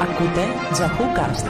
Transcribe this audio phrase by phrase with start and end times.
[0.00, 1.46] Ακούτε Τζαχούκαστ.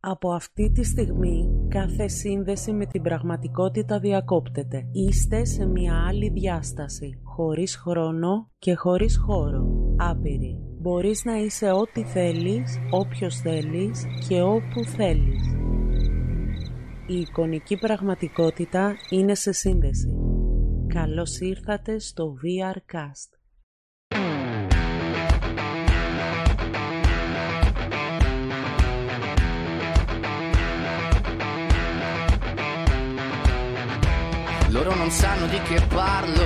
[0.00, 4.88] Από αυτή τη στιγμή κάθε σύνδεση με την πραγματικότητα διακόπτεται.
[4.92, 9.66] Είστε σε μια άλλη διάσταση, χωρίς χρόνο και χωρίς χώρο.
[9.96, 10.58] Άπειρη.
[10.80, 15.54] Μπορείς να είσαι ό,τι θέλεις, όποιος θέλεις και όπου θέλεις.
[17.06, 20.16] Η εικονική πραγματικότητα είναι σε σύνδεση.
[20.86, 23.35] Καλώς ήρθατε στο VRCast.
[34.85, 36.45] Loro non sanno di che parlo,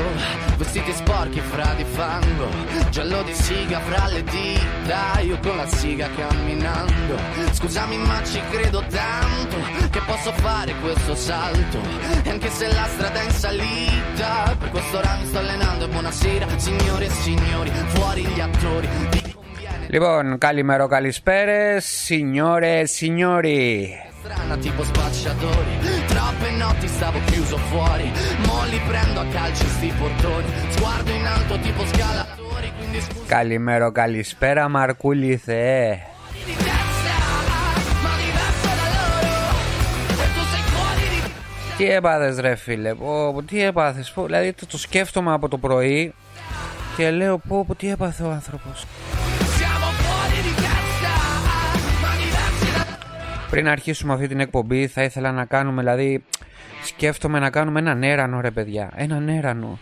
[0.57, 2.47] vestiti sporchi fra di fango,
[2.89, 7.17] giallo di siga fra le dita, io con la siga camminando.
[7.51, 9.57] Scusami ma ci credo tanto
[9.91, 11.79] che posso fare questo salto,
[12.23, 15.87] e anche se la strada è in salita, per questo ora mi sto allenando e
[15.89, 18.87] buonasera signore e signori, fuori gli attori.
[19.11, 24.08] Vi conviene Λοιπόν, καλημέρα, καλησπέρες, signore, signori.
[24.22, 25.74] Strana tipo spacciatori
[26.06, 28.12] Troppe notti stavo chiuso fuori
[28.46, 33.90] Mo li prendo a calci sti portoni Sguardo in alto tipo scalatori Quindi scusa Καλημέρα,
[33.90, 35.98] καλησπέρα, Μαρκούλη Θεέ.
[36.46, 37.16] di testa
[38.04, 39.32] Ma diverso da loro
[40.24, 41.20] E tu sei fuori di
[41.76, 45.58] Τι έπαθες ρε φίλε, πω, πω, τι έπαθες, πω, δηλαδή το, το σκέφτομαι από το
[45.58, 46.14] πρωί
[46.96, 48.86] και λέω πω, πω τι έπαθε ο άνθρωπος.
[53.50, 56.24] Πριν αρχίσουμε αυτή την εκπομπή θα ήθελα να κάνουμε, δηλαδή
[56.84, 59.78] σκέφτομαι να κάνουμε έναν έρανο ρε παιδιά, έναν έρανο.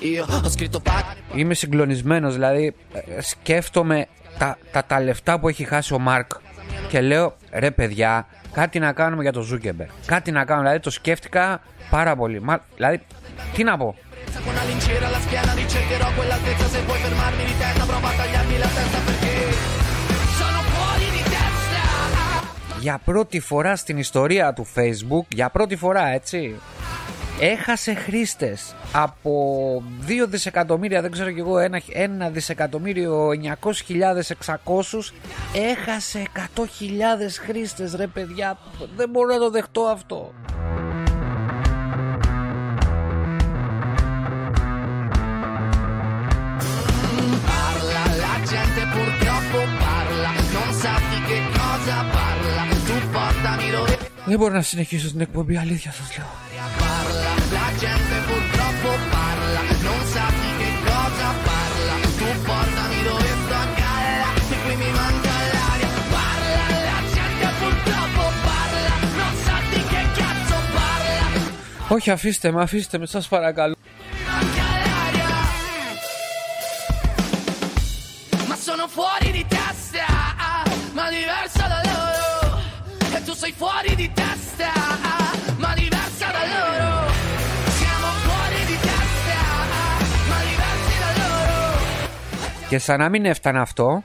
[0.00, 4.06] Io ho scritto pagine Είμαι συγκλονισμένος, δηλαδή ε, σκέφτομαι
[4.38, 6.30] τα, τα, τα λεφτά που έχει χάσει ο Μάρκ
[6.88, 9.86] και λέω ρε παιδιά κάτι να κάνουμε για το Ζούκερμπεργκ.
[10.06, 11.60] Κάτι να κάνουμε, δηλαδή το σκέφτηκα
[11.90, 12.40] πάρα πολύ.
[12.40, 13.00] Μα, δηλαδή,
[13.54, 13.94] τι να πω.
[14.44, 18.56] Con una lincera alla schiena ricercherò quell'altezza Se vuoi fermarmi di testa prova a tagliarmi
[18.64, 19.25] la testa perché
[22.86, 26.54] Για πρώτη φορά στην ιστορία του Facebook, για πρώτη φορά έτσι,
[27.40, 33.28] έχασε χρήστες από 2 δισεκατομμύρια, δεν ξέρω κι εγώ, 1, δισεκατομμύριο
[33.62, 35.12] 900.600
[35.54, 36.22] έχασε
[36.56, 36.62] 100.000
[37.46, 38.58] χρήστες ρε παιδιά,
[38.96, 40.32] δεν μπορώ να το δεχτώ αυτό.
[54.26, 56.26] Δεν μπορώ να συνεχίσω την εκπομπή, αλήθεια σας λέω.
[56.80, 60.26] parla, la gente purtroppo parla, non sa
[83.58, 84.72] fuori di testa,
[85.62, 86.90] ma diversa da loro.
[87.78, 89.40] Siamo fuori di testa,
[90.30, 92.68] ma diversi da loro.
[92.68, 94.02] Και σαν να μην έφτανε αυτό,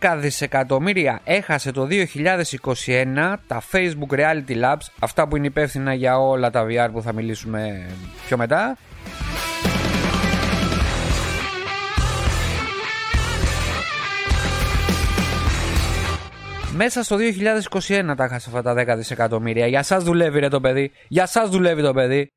[0.00, 6.50] 10 δισεκατομμύρια έχασε το 2021 τα Facebook Reality Labs, αυτά που είναι υπεύθυνα για όλα
[6.50, 7.86] τα VR που θα μιλήσουμε
[8.26, 8.76] πιο μετά.
[16.76, 19.66] Μέσα στο 2021 τα έχασε αυτά τα 10 δισεκατομμύρια.
[19.66, 20.92] Για σας δουλεύει ρε το παιδί.
[21.08, 22.28] Για σας δουλεύει το παιδί.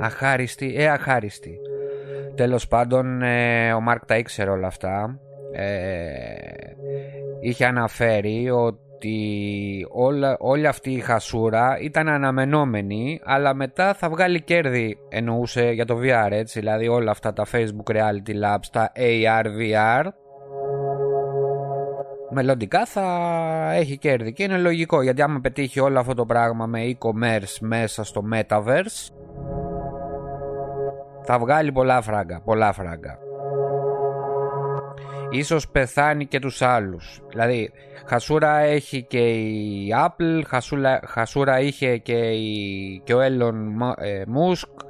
[0.00, 1.58] Αχάριστη, ε αχάριστη.
[2.34, 5.18] Τέλος πάντων, ε, ο Μάρκ τα ήξερε όλα αυτά.
[5.52, 5.94] Ε,
[7.40, 8.83] είχε αναφέρει ότι
[9.92, 15.98] όλα, όλη αυτή η χασούρα ήταν αναμενόμενη, αλλά μετά θα βγάλει κέρδη, εννοούσε για το
[16.02, 20.04] VR, έτσι, δηλαδή όλα αυτά τα Facebook Reality Labs, τα AR, VR,
[22.30, 23.06] μελλοντικά θα
[23.72, 28.04] έχει κέρδη και είναι λογικό γιατί άμα πετύχει όλο αυτό το πράγμα με e-commerce μέσα
[28.04, 29.12] στο metaverse
[31.24, 33.23] θα βγάλει πολλά φράγκα, πολλά φράγκα.
[35.36, 37.22] Ίσως πεθάνει και τους άλλους.
[37.28, 37.70] Δηλαδή,
[38.06, 43.54] χασούρα έχει και η Apple, χασούρα, χασούρα είχε και, η, και ο Elon
[44.36, 44.84] Musk.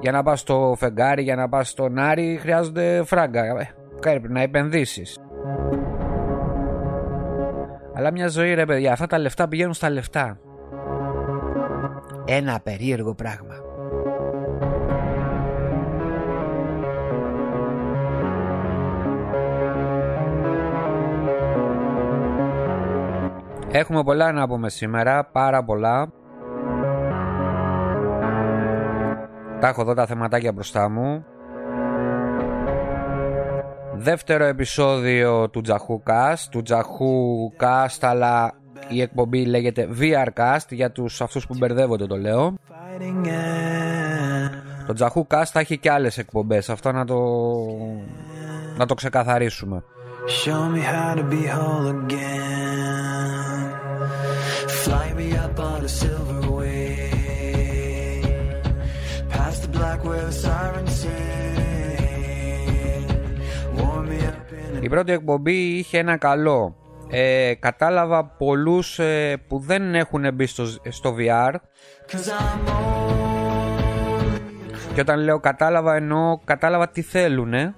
[0.00, 3.44] Για να πας στο φεγγάρι, για να πας στον Άρη, χρειάζονται φράγκα.
[3.44, 5.18] Ε, Πρέπει να επενδύσεις.
[7.94, 10.38] Αλλά μια ζωή ρε παιδιά, αυτά τα λεφτά πηγαίνουν στα λεφτά.
[12.24, 13.65] Ένα περίεργο πράγμα.
[23.78, 26.08] Έχουμε πολλά να πούμε σήμερα, πάρα πολλά.
[29.60, 31.24] Τα έχω εδώ τα θεματάκια μπροστά μου.
[33.94, 38.52] Δεύτερο επεισόδιο του Τζαχού Cast, του Τζαχού Cast, αλλά
[38.88, 40.68] η εκπομπή λέγεται VR Cast.
[40.70, 42.54] για τους αυτούς που μπερδεύονται το λέω.
[44.86, 47.18] Το Τζαχού Cast θα έχει και άλλες εκπομπές, αυτό να το,
[48.76, 49.82] να το ξεκαθαρίσουμε.
[54.86, 57.10] Fly me up on a silver way.
[59.34, 61.56] Past the black where the sirens sing.
[63.78, 66.76] Warm me up in Η πρώτη εκπομπή είχε ένα καλό.
[67.10, 71.54] Ε, κατάλαβα πολλούς ε, που δεν έχουν μπει στο, στο VR
[74.94, 77.74] και όταν λέω κατάλαβα εννοώ κατάλαβα τι θέλουνε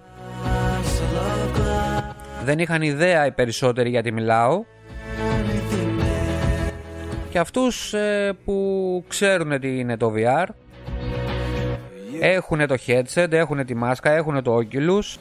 [2.44, 4.64] δεν είχαν ιδέα οι περισσότεροι γιατί μιλάω
[7.30, 10.46] και αυτούς ε, που ξέρουν τι είναι το VR
[12.20, 15.18] έχουν το headset, έχουν τη μάσκα, έχουν το Oculus.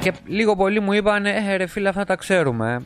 [0.00, 2.82] Και λίγο πολύ μου είπαν ε ρε φίλε αυτά τα ξέρουμε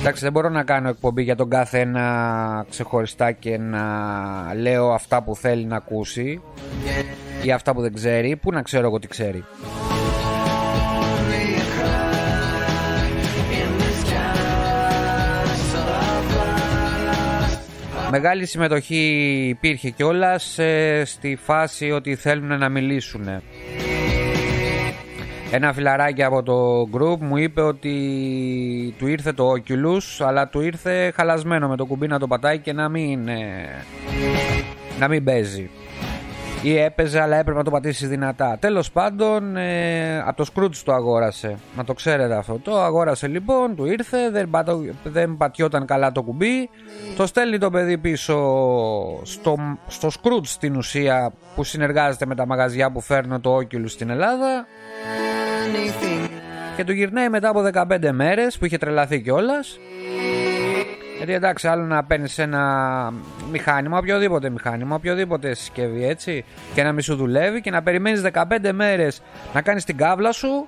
[0.00, 3.84] Εντάξει, δεν μπορώ να κάνω εκπομπή για τον κάθε ένα ξεχωριστά και να
[4.54, 6.40] λέω αυτά που θέλει να ακούσει
[7.48, 8.36] ή αυτά που δεν ξέρει.
[8.36, 9.44] Πού να ξέρω εγώ τι ξέρει.
[18.10, 23.28] Μεγάλη συμμετοχή υπήρχε κιόλας ε, στη φάση ότι θέλουν να μιλήσουν.
[25.50, 27.94] Ένα φιλαράκι από το group μου είπε ότι
[28.98, 32.72] του ήρθε το Oculus αλλά του ήρθε χαλασμένο με το κουμπί να το πατάει και
[32.72, 33.84] να μην, ε,
[34.98, 35.70] να μην παίζει.
[36.62, 38.56] Ή έπαιζε αλλά έπρεπε να το πατήσει δυνατά.
[38.60, 41.56] Τέλος πάντων ε, από το Scrooge το αγόρασε.
[41.76, 42.58] Να το ξέρετε αυτό.
[42.62, 46.70] Το αγόρασε λοιπόν, του ήρθε, δεν, πατώ, δεν πατιόταν καλά το κουμπί.
[47.16, 48.34] Το στέλνει το παιδί πίσω
[49.22, 49.56] στο,
[49.86, 54.66] στο Scrooge στην ουσία που συνεργάζεται με τα μαγαζιά που φέρνουν το Oculus στην Ελλάδα.
[56.76, 59.78] Και του γυρνάει μετά από 15 μέρες που είχε τρελαθεί κιόλας.
[61.18, 63.12] Γιατί εντάξει, άλλο να παίρνεις ένα
[63.50, 66.44] μηχάνημα, οποιοδήποτε μηχάνημα, οποιοδήποτε συσκευή έτσι,
[66.74, 69.22] και να μην σου δουλεύει και να περιμένεις 15 μέρες
[69.54, 70.66] να κάνεις την κάβλα σου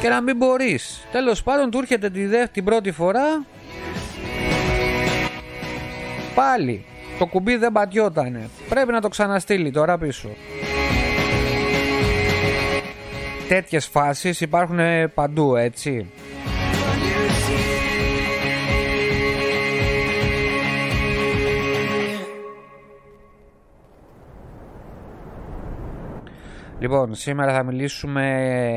[0.00, 1.06] και να μην μπορείς.
[1.12, 3.44] Τέλος πάντων, του έρχεται τη την πρώτη φορά.
[6.34, 6.84] Πάλι
[7.18, 8.48] το κουμπί δεν πατιότανε.
[8.68, 10.28] Πρέπει να το ξαναστείλει τώρα πίσω
[13.54, 14.78] τέτοιες φάσεις υπάρχουν
[15.14, 16.10] παντού έτσι
[26.82, 28.24] Λοιπόν, σήμερα θα μιλήσουμε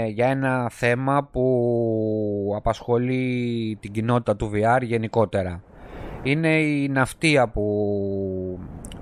[0.08, 5.64] για ένα θέμα που απασχολεί την κοινότητα του VR γενικότερα.
[6.24, 8.60] Είναι η ναυτία που,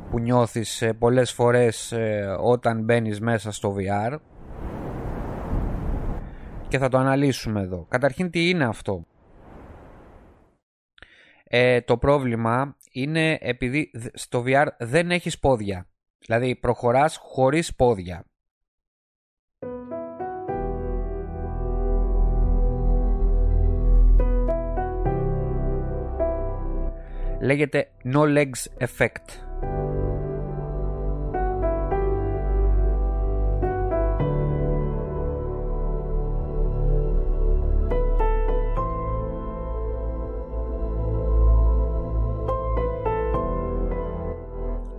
[0.09, 4.17] που νιώθεις πολλές φορές ε, όταν μπαίνεις μέσα στο VR
[6.67, 7.85] και θα το αναλύσουμε εδώ.
[7.89, 9.05] Καταρχήν τι είναι αυτό;
[11.43, 15.87] Ε, το πρόβλημα είναι επειδή στο VR δεν έχεις πόδια.
[16.19, 18.25] Δηλαδή προχωράς χωρίς πόδια.
[27.43, 29.43] Λέγεται no legs effect.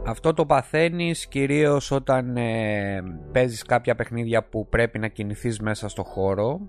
[0.06, 6.02] Αυτό το παθαίνεις κυρίως όταν ε, παίζεις κάποια παιχνίδια που πρέπει να κινηθείς μέσα στο
[6.02, 6.60] χώρο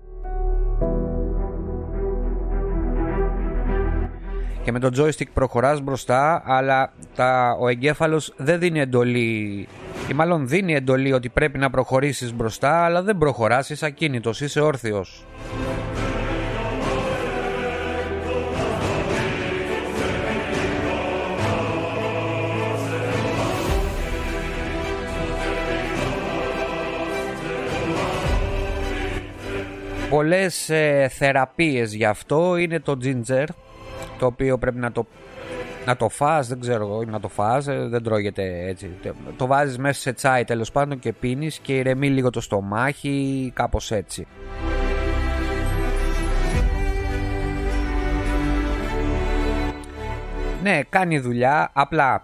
[4.66, 9.68] και με το joystick προχωράς μπροστά αλλά τα, ο εγκέφαλος δεν δίνει εντολή
[10.10, 14.60] ή μάλλον δίνει εντολή ότι πρέπει να προχωρήσεις μπροστά αλλά δεν προχωράς, είσαι ακίνητος, είσαι
[14.60, 15.24] όρθιος.
[30.10, 33.44] πολλές ε, θεραπείες γι' αυτό είναι το ginger
[34.18, 35.06] το οποίο πρέπει να το
[35.86, 38.90] να το φας, δεν ξέρω εγώ, να το φας, ε, δεν τρώγεται έτσι.
[39.36, 43.90] Το βάζεις μέσα σε τσάι τέλος πάντων και πίνεις και ηρεμεί λίγο το στομάχι, κάπως
[43.90, 44.26] έτσι.
[50.62, 52.22] Ναι, κάνει δουλειά, απλά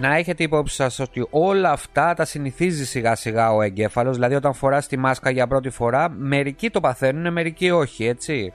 [0.00, 4.54] να έχετε υπόψη σας ότι όλα αυτά τα συνηθίζει σιγά σιγά ο εγκέφαλος δηλαδή όταν
[4.54, 8.52] φοράς τη μάσκα για πρώτη φορά μερικοί το παθαίνουν μερικοί όχι έτσι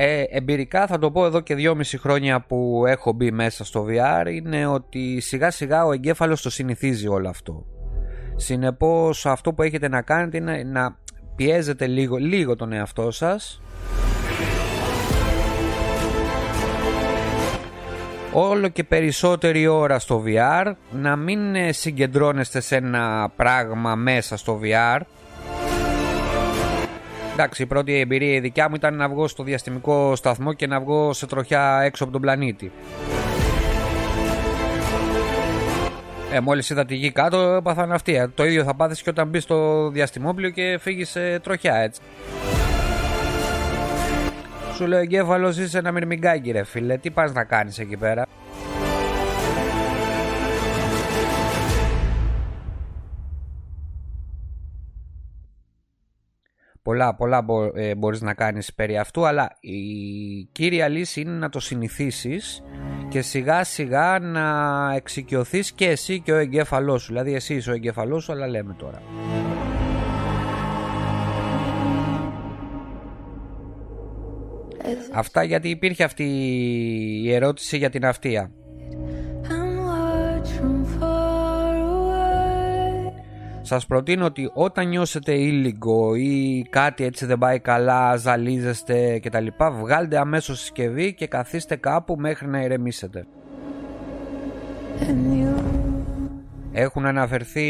[0.00, 4.26] Ε, εμπειρικά θα το πω εδώ και δυόμιση χρόνια που έχω μπει μέσα στο VR
[4.32, 7.66] είναι ότι σιγά σιγά ο εγκέφαλος το συνηθίζει όλο αυτό.
[8.36, 10.96] Συνεπώς αυτό που έχετε να κάνετε είναι να
[11.36, 13.60] πιέζετε λίγο, λίγο τον εαυτό σας
[18.32, 21.40] όλο και περισσότερη ώρα στο VR να μην
[21.70, 25.00] συγκεντρώνεστε σε ένα πράγμα μέσα στο VR
[27.40, 30.80] Εντάξει, η πρώτη εμπειρία η δικιά μου ήταν να βγω στο διαστημικό σταθμό και να
[30.80, 32.72] βγω σε τροχιά έξω από τον πλανήτη.
[36.32, 38.30] Ε, μόλις είδα τη γη κάτω, έπαθα ναυτία.
[38.34, 42.00] Το ίδιο θα πάθεις και όταν μπεις στο διαστημόπλιο και φύγεις σε τροχιά, έτσι.
[44.74, 46.96] Σου λέει ο εγκέφαλος είσαι ένα μυρμηγκάκι, ρε φίλε.
[46.96, 48.26] Τι πας να κάνεις εκεί πέρα;
[56.88, 59.80] Πολλά, πολλά μπο, ε, μπορείς να κάνεις περί αυτού αλλά η
[60.52, 62.62] κύρια λύση είναι να το συνηθίσεις
[63.08, 64.46] και σιγά σιγά να
[64.94, 67.08] εξοικειωθείς και εσύ και ο εγκέφαλός σου.
[67.08, 69.02] Δηλαδή εσύ είσαι ο εγκέφαλός σου αλλά λέμε τώρα.
[75.12, 76.24] Αυτά γιατί υπήρχε αυτή
[77.24, 78.52] η ερώτηση για την αυτία
[83.68, 89.46] Σας προτείνω ότι όταν νιώσετε ήλιγκο ή κάτι έτσι δεν πάει καλά, ζαλίζεστε κτλ.
[89.72, 93.26] Βγάλτε αμέσως συσκευή και καθίστε κάπου μέχρι να ηρεμήσετε.
[96.72, 97.68] Έχουν αναφερθεί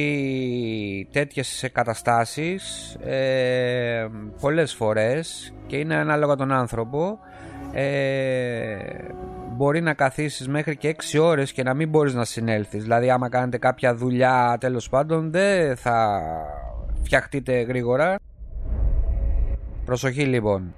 [1.13, 4.07] τέτοιες καταστάσεις ε,
[4.41, 7.19] πολλές φορές και είναι ανάλογα τον άνθρωπο.
[7.73, 8.77] Ε,
[9.59, 12.83] μπορεί να καθίσεις μέχρι και 6 ώρες και να μην μπορείς να συνέλθεις.
[12.83, 16.23] Δηλαδή άμα κάνετε κάποια δουλειά τέλος πάντων δεν θα
[17.03, 18.17] φτιαχτείτε γρήγορα.
[19.85, 20.75] Προσοχή λοιπόν.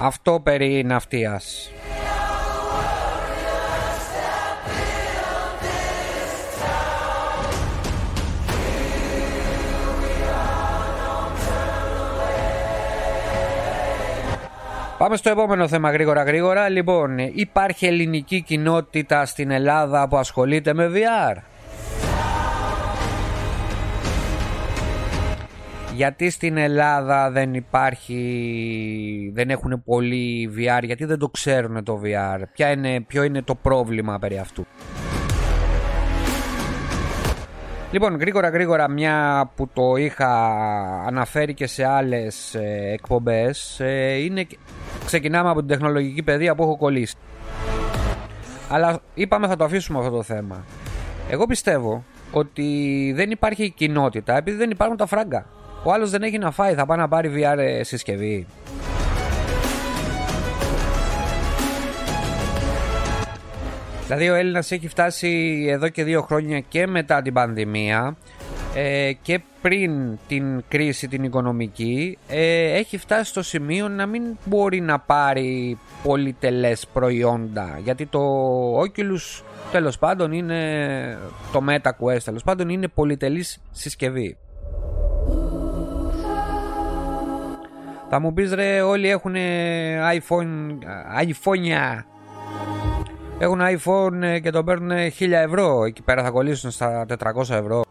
[0.00, 1.70] Αυτό περί ναυτίας.
[14.98, 16.68] Πάμε στο επόμενο θέμα γρήγορα γρήγορα.
[16.68, 21.36] Λοιπόν, υπάρχει ελληνική κοινότητα στην Ελλάδα που ασχολείται με VR.
[25.94, 32.42] Γιατί στην Ελλάδα δεν υπάρχει, δεν έχουν πολύ VR, γιατί δεν το ξέρουν το VR,
[32.52, 34.66] Ποια είναι, ποιο είναι το πρόβλημα περί αυτού;
[37.90, 40.28] Λοιπόν, γρήγορα γρήγορα μια που το είχα
[41.06, 44.46] αναφέρει και σε άλλες ε, εκπομπές ε, είναι,
[45.04, 47.14] ξεκινάμε από την τεχνολογική παιδεία που έχω κολλήσει.
[48.70, 50.64] Αλλά είπαμε θα το αφήσουμε αυτό το θέμα.
[51.30, 55.46] Εγώ πιστεύω ότι δεν υπάρχει κοινότητα επειδή δεν υπάρχουν τα φράγκα.
[55.84, 58.46] Ο άλλος δεν έχει να φάει, θα πάει να πάρει VR ε, συσκευή.
[64.06, 68.16] Δηλαδή ο Έλληνας έχει φτάσει εδώ και δύο χρόνια και μετά την πανδημία
[68.74, 74.80] ε, και πριν την κρίση την οικονομική ε, έχει φτάσει στο σημείο να μην μπορεί
[74.80, 77.80] να πάρει πολυτελές προϊόντα.
[77.84, 78.20] Γιατί το
[78.80, 81.18] Oculus τέλος πάντων είναι
[81.52, 84.36] το MetaQuest τέλος πάντων είναι πολυτελής συσκευή.
[88.08, 89.34] Θα μου πεις ρε όλοι έχουν
[90.18, 90.78] iPhone,
[91.20, 91.64] iPhone
[93.38, 95.84] έχουν iPhone ε, και το παίρνουν 1000 ευρώ.
[95.84, 97.84] Εκεί πέρα θα κολλήσουν στα 400 ευρώ.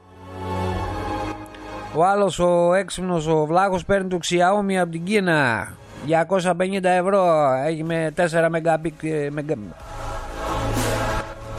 [1.95, 5.67] Ο άλλος ο έξυπνος ο βλάχος παίρνει το Xiaomi από την Κίνα.
[6.07, 7.51] 250 ευρώ.
[7.65, 9.31] Έχει με 4 μεγαπίξελ.
[9.31, 9.55] Μεγα...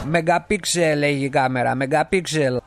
[0.05, 1.75] Μεγαπίξελ έχει η κάμερα.
[1.75, 2.59] Μεγαπίξελ.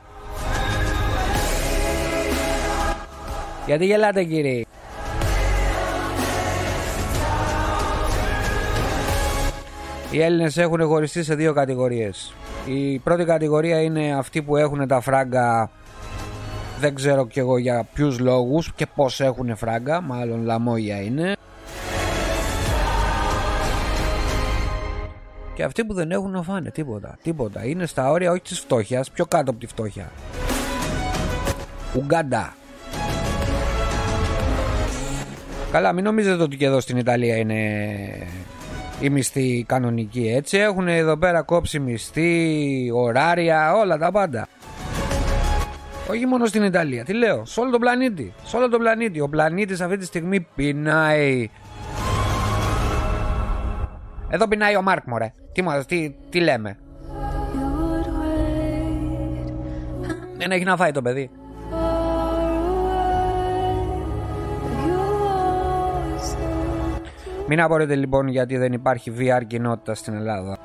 [3.66, 4.64] Γιατί γελάτε κύριε;
[10.12, 12.34] Οι Έλληνες έχουν χωριστεί σε δύο κατηγορίες.
[12.66, 15.70] Η πρώτη κατηγορία είναι αυτοί που έχουν τα φράγκα
[16.80, 21.36] δεν ξέρω κι εγώ για ποιους λόγους και πώς έχουν φράγκα, μάλλον λαμόγια είναι.
[25.54, 27.66] Και αυτοί που δεν έχουν να φάνε τίποτα, τίποτα.
[27.66, 30.10] Είναι στα όρια όχι της φτώχειας, πιο κάτω από τη φτώχεια.
[31.96, 32.54] Ουγκάντα.
[35.72, 37.56] Καλά, μην νομίζετε ότι και εδώ στην Ιταλία είναι
[39.00, 40.58] οι μισθοί κανονικοί έτσι.
[40.58, 44.48] Έχουν εδώ πέρα κόψει μισθοί, ωράρια, όλα τα πάντα.
[46.10, 48.32] Όχι μόνο στην Ιταλία, τι λέω, σε όλο τον πλανήτη.
[48.44, 49.20] Σε όλο τον πλανήτη.
[49.20, 51.50] Ο πλανήτης αυτή τη στιγμή πεινάει.
[54.28, 55.32] Εδώ πεινάει ο Μάρκ, μωρέ.
[55.52, 56.78] Τι, τι, τι λέμε.
[60.36, 61.30] Δεν έχει να φάει το παιδί.
[67.52, 70.58] Μην απορείτε λοιπόν γιατί δεν υπάρχει VR κοινότητα στην Ελλάδα.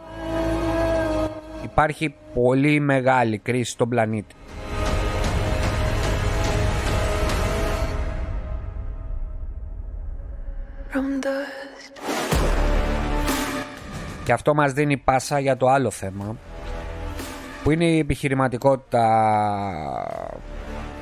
[1.63, 4.35] Υπάρχει πολύ μεγάλη κρίση στον πλανήτη.
[14.23, 16.35] Και αυτό μας δίνει πάσα για το άλλο θέμα
[17.63, 19.03] που είναι η επιχειρηματικότητα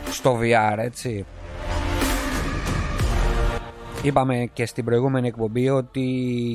[0.10, 1.26] στο VR έτσι
[4.04, 6.02] Είπαμε και στην προηγούμενη εκπομπή ότι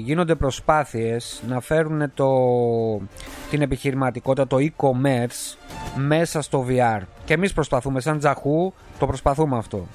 [0.04, 2.28] γίνονται προσπάθειες να φέρουν το,
[3.50, 5.58] την επιχειρηματικότητα, το e-commerce
[5.96, 7.00] μέσα στο VR.
[7.24, 9.86] Και εμείς προσπαθούμε, σαν τζαχού, το προσπαθούμε αυτό.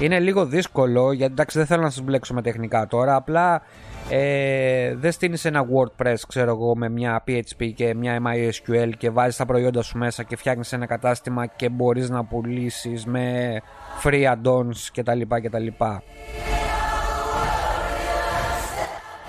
[0.00, 3.62] Είναι λίγο δύσκολο, γιατί εντάξει δεν θέλω να σας μπλέξω με τεχνικά τώρα, απλά
[4.08, 9.36] ε, δεν στείνεις ένα WordPress ξέρω εγώ με μια PHP και μια MySQL και βάζεις
[9.36, 13.56] τα προϊόντα σου μέσα και φτιάχνεις ένα κατάστημα και μπορείς να πουλήσεις με
[14.02, 15.20] free add-ons κτλ.
[15.42, 15.66] κτλ.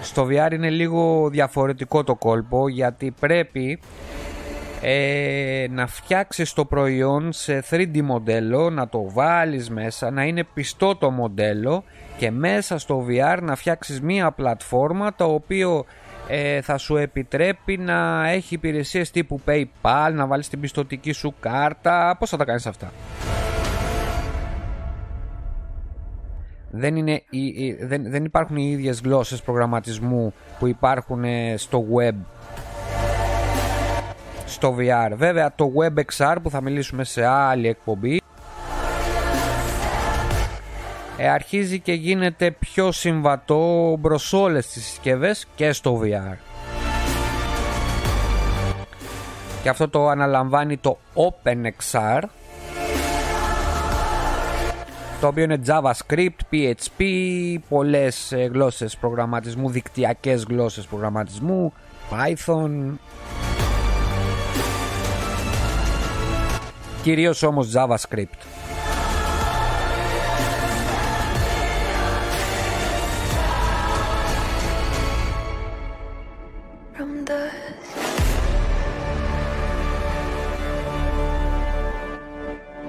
[0.01, 3.79] Στο VR είναι λίγο διαφορετικό το κόλπο γιατί πρέπει
[4.81, 10.95] ε, να φτιάξεις το προϊόν σε 3D μοντέλο, να το βάλεις μέσα, να είναι πιστό
[10.95, 11.83] το μοντέλο
[12.17, 15.85] και μέσα στο VR να φτιάξεις μία πλατφόρμα το οποίο
[16.27, 22.15] ε, θα σου επιτρέπει να έχει υπηρεσίες τύπου PayPal, να βάλεις την πιστοτική σου κάρτα,
[22.19, 22.91] πώς θα τα κάνεις αυτά;
[26.71, 27.23] δεν, είναι,
[27.81, 32.15] δεν, δεν υπάρχουν οι ίδιες γλώσσες προγραμματισμού που υπάρχουν ε, στο web
[34.45, 35.11] στο VR.
[35.15, 38.21] Βέβαια το WebXR που θα μιλήσουμε σε άλλη εκπομπή
[41.17, 46.37] ε, αρχίζει και γίνεται πιο συμβατό προς όλες τις συσκευές και στο VR.
[49.63, 52.21] Και αυτό το αναλαμβάνει το OpenXR
[55.21, 57.03] το οποίο είναι JavaScript, PHP,
[57.69, 61.73] πολλές ε, γλώσσες προγραμματισμού, δικτυακές γλώσσες προγραμματισμού,
[62.09, 62.97] Python.
[67.05, 68.25] Κυρίως όμως JavaScript.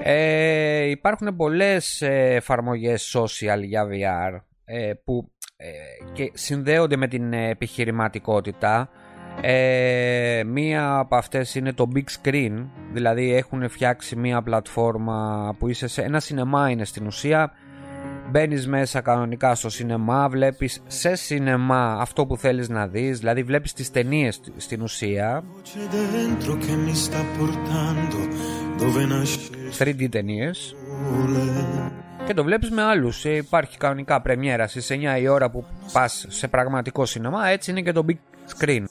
[0.02, 5.68] Ε, υπάρχουν πολλές ε, εφαρμογές social για VR ε, που ε,
[6.12, 8.90] και συνδέονται με την επιχειρηματικότητα.
[9.40, 15.86] Ε, μία από αυτές είναι το Big Screen, δηλαδή έχουν φτιάξει μία πλατφόρμα που είσαι
[15.86, 17.52] σε ένα σινεμά είναι στην ουσία
[18.30, 23.72] Μπαίνεις μέσα κανονικά στο σινεμά, βλέπεις σε σινεμά αυτό που θέλεις να δεις, δηλαδή βλέπεις
[23.72, 25.44] τις ταινίες στην ουσία.
[29.78, 30.76] 3D ταινίες.
[32.26, 33.24] Και το βλέπεις με άλλους.
[33.24, 37.80] Ε, υπάρχει κανονικά πρεμιέρα στις 9 η ώρα που πας σε πραγματικό σινεμά, έτσι είναι
[37.80, 38.16] και το big
[38.58, 38.84] screen.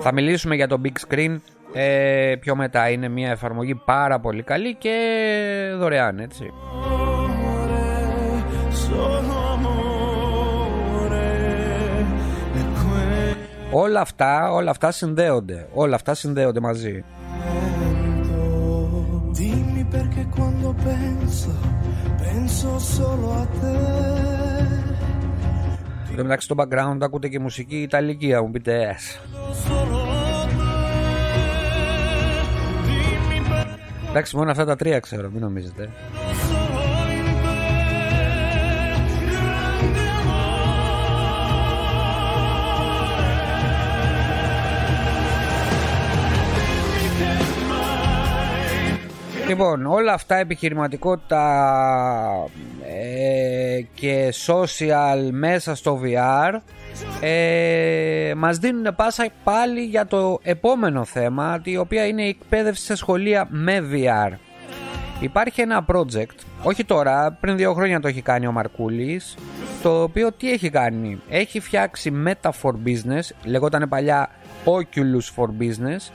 [0.00, 1.36] Θα μιλήσουμε για το big screen
[1.72, 2.88] ε, πιο μετά.
[2.88, 4.94] Είναι μια εφαρμογή πάρα πολύ καλή και
[5.78, 6.52] δωρεάν, έτσι.
[13.70, 15.68] Όλα αυτά, όλα αυτά συνδέονται.
[15.74, 17.04] Όλα αυτά συνδέονται μαζί.
[26.18, 28.96] Εν μεταξύ στο background ακούτε και μουσική Ιταλική, μου πείτε
[34.08, 35.88] Εντάξει, μόνο αυτά τα τρία ξέρω, μην νομίζετε.
[49.48, 51.42] Λοιπόν, όλα αυτά επιχειρηματικότητα
[52.82, 56.60] ε, και social μέσα στο VR
[57.20, 62.94] ε, μας δίνουν πάσα πάλι για το επόμενο θέμα η οποία είναι η εκπαίδευση σε
[62.94, 64.32] σχολεία με VR.
[65.20, 69.36] Υπάρχει ένα project, όχι τώρα, πριν δύο χρόνια το έχει κάνει ο Μαρκούλης,
[69.82, 74.30] το οποίο τι έχει κάνει, έχει φτιάξει Meta for Business, λεγόταν παλιά
[74.64, 76.10] Oculus for Business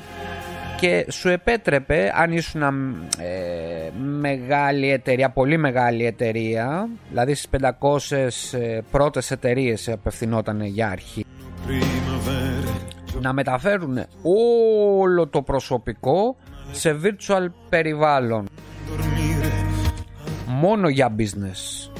[0.83, 7.49] και σου επέτρεπε αν ήσουν ε, μεγάλη εταιρεία, πολύ μεγάλη εταιρεία δηλαδή στις
[8.51, 11.25] 500 ε, πρώτες εταιρείες απευθυνόταν για αρχή
[13.21, 14.05] να μεταφέρουν
[14.99, 16.35] όλο το προσωπικό
[16.71, 18.49] σε virtual περιβάλλον.
[20.45, 21.92] Μόνο για business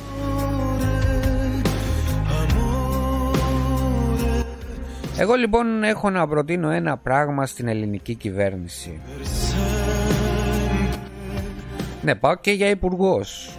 [5.17, 9.02] Εγώ λοιπόν έχω να προτείνω ένα πράγμα στην ελληνική κυβέρνηση.
[12.02, 13.58] Ναι, πάω και για υπουργός.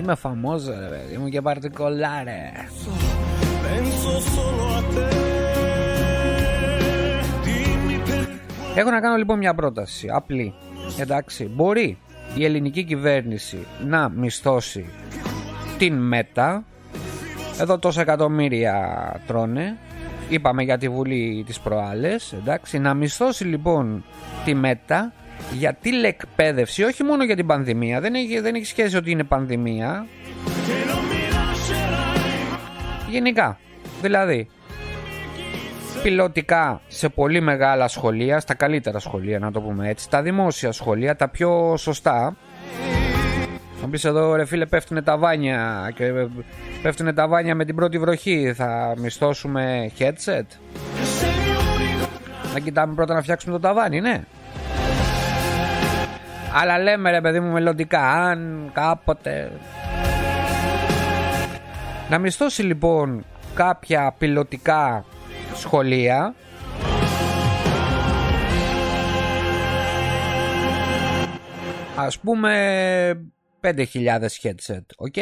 [0.00, 2.52] Είμαι φαμόζο, ρε παιδί μου και παρτικολάρε.
[8.74, 10.54] Έχω να κάνω λοιπόν μια πρόταση, απλή.
[10.98, 11.98] Εντάξει, μπορεί
[12.34, 14.86] η ελληνική κυβέρνηση να μισθώσει
[15.78, 16.64] την ΜΕΤΑ
[17.60, 19.76] εδώ τόσα εκατομμύρια τρώνε
[20.30, 24.04] Είπαμε για τη Βουλή της προάλλες εντάξει, Να μισθώσει λοιπόν
[24.44, 25.12] τη ΜΕΤΑ
[25.52, 28.00] για τηλεκπαίδευση όχι μόνο για την πανδημία.
[28.00, 30.06] Δεν έχει, δεν έχει σχέση ότι είναι πανδημία.
[33.10, 33.58] Γενικά
[34.02, 34.48] δηλαδή
[36.02, 41.16] πιλωτικά σε πολύ μεγάλα σχολεία στα καλύτερα σχολεία να το πούμε έτσι τα δημόσια σχολεία
[41.16, 42.36] τα πιο σωστά
[43.80, 46.12] θα πεις εδώ ρε φίλε πέφτουνε τα βάνια και
[46.82, 48.52] πέφτουνε τα βάνια με την πρώτη βροχή.
[48.56, 50.44] Θα μισθώσουμε headset;
[52.52, 54.22] Να κοιτάμε πρώτα να φτιάξουμε το ταβάνι, ναι.
[56.54, 59.52] Αλλά λέμε ρε παιδί μου μελλοντικά αν κάποτε
[62.10, 65.04] Να μισθώσει λοιπόν κάποια πιλωτικά
[65.54, 66.34] σχολεία
[71.96, 72.52] Ας πούμε
[73.62, 73.84] 5.000
[74.42, 75.16] headset, OK;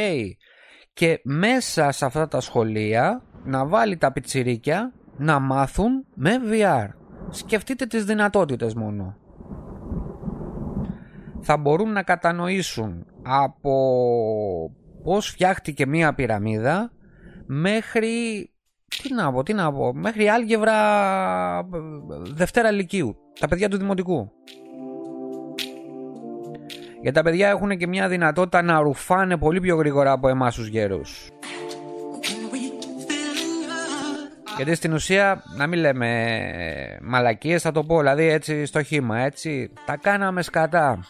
[0.92, 6.88] Και μέσα σε αυτά τα σχολεία να βάλει τα πιτσιρίκια να μάθουν με VR.
[7.30, 9.16] Σκεφτείτε τις δυνατότητες μόνο.
[11.40, 13.74] Θα μπορούν να κατανοήσουν από
[15.02, 16.92] πώς φτιάχτηκε μία πυραμίδα
[17.46, 18.50] μέχρι
[19.02, 20.76] τι να πω, τι να πω, μέχρι άλγευρα
[22.34, 24.30] Δευτέρα Λυκείου, τα παιδιά του Δημοτικού.
[27.08, 30.66] Γιατί τα παιδιά έχουν και μια δυνατότητα να ρουφάνε πολύ πιο γρήγορα από εμάς τους
[30.66, 31.28] γέρους.
[34.56, 39.72] Γιατί στην ουσία, να μην λέμε μαλακίες, θα το πω, δηλαδή έτσι στο χήμα, έτσι,
[39.84, 41.00] τα κάναμε σκατά.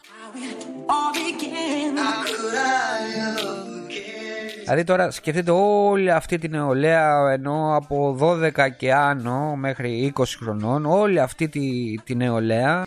[4.63, 10.87] Δηλαδή τώρα σκεφτείτε όλη αυτή την νεολαία ενώ από 12 και άνω μέχρι 20 χρονών
[10.87, 12.85] όλη αυτή τη, τη νεολαία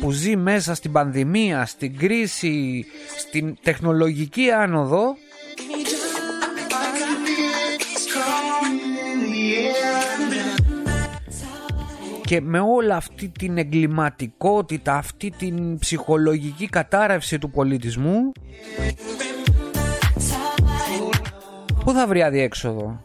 [0.00, 2.84] που ζει μέσα στην πανδημία, στην κρίση,
[3.18, 5.16] στην τεχνολογική άνοδο.
[12.24, 18.32] Και με όλα αυτή την εγκληματικότητα, αυτή την ψυχολογική κατάρρευση του πολιτισμού
[21.84, 23.02] Πού θα βρει αδιέξοδο;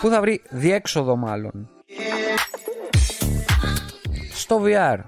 [0.00, 1.68] Πού θα βρει διέξοδο μάλλον;
[4.52, 4.98] Στο VR.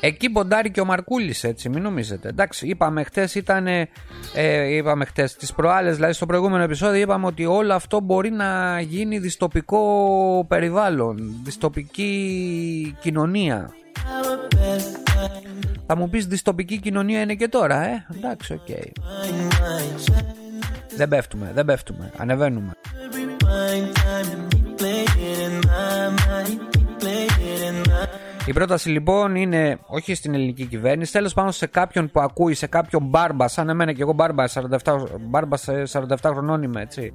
[0.00, 2.28] Εκεί ποντάρει και ο Μαρκούλης, έτσι, μην νομίζετε.
[2.28, 3.66] Εντάξει, είπαμε χτες, ήταν.
[3.66, 8.80] Ε, είπαμε χτες, τις προάλλες, δηλαδή στο προηγούμενο επεισόδιο, είπαμε ότι όλο αυτό μπορεί να
[8.80, 13.74] γίνει διστοπικό περιβάλλον, διστοπική κοινωνία.
[15.86, 18.60] Θα μου πεις διστοπική κοινωνία είναι και τώρα, ε; Εντάξει, οκ.
[18.68, 18.90] Okay.
[20.96, 22.12] Δεν πέφτουμε, δεν πέφτουμε.
[22.16, 22.72] Ανεβαίνουμε.
[28.46, 32.66] Η πρόταση λοιπόν είναι όχι στην ελληνική κυβέρνηση, τέλος πάνω σε κάποιον που ακούει, σε
[32.66, 35.56] κάποιον μπάρμπα, σαν εμένα και εγώ μπάρμπα, 47, μπάρμπα
[35.92, 37.12] 47 χρονών είμαι, έτσι.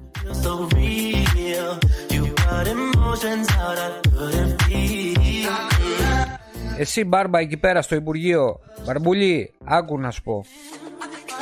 [6.78, 10.44] Εσύ μπάρμπα εκεί πέρα στο Υπουργείο, μπαρμπουλί, άκου να σου πω.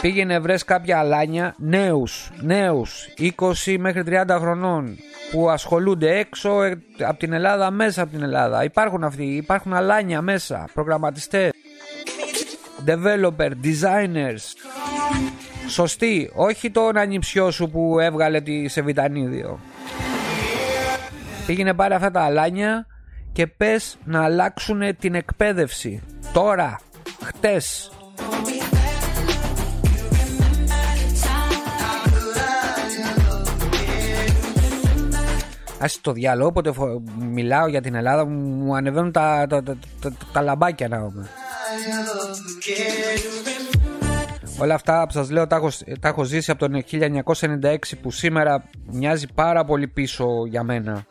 [0.01, 4.97] Πήγαινε βρες κάποια αλάνια νέους, νέους, 20 μέχρι 30 χρονών
[5.31, 8.65] που ασχολούνται έξω ε, από την Ελλάδα, μέσα από την Ελλάδα.
[8.65, 11.51] Υπάρχουν αυτοί, υπάρχουν αλάνια μέσα, προγραμματιστές,
[12.87, 14.43] developer, designers.
[15.69, 19.61] Σωστή, όχι τον ανιψιό σου που έβγαλε τη Σεβιτανίδιο.
[21.47, 22.87] Πήγαινε πάρε αυτά τα αλάνια
[23.33, 26.03] και πες να αλλάξουν την εκπαίδευση.
[26.33, 26.81] Τώρα,
[27.25, 27.91] χτες,
[35.85, 36.73] Άσε το διάλογο, όποτε
[37.19, 41.29] μιλάω για την Ελλάδα μου ανεβαίνουν τα, τα, τα, τα, τα λαμπάκια να πούμε.
[44.59, 45.71] Όλα αυτά που σας λέω τα έχω,
[46.01, 51.07] τα έχω ζήσει από το 1996 που σήμερα μοιάζει πάρα πολύ πίσω για μένα.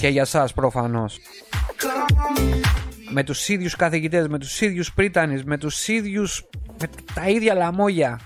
[0.00, 1.18] Και για σας προφανώς.
[3.10, 6.48] Με τους ίδιους καθηγητές, με τους ίδιους πρίτανες, με τους ίδιους...
[6.80, 8.20] με τα ίδια λαμόγια.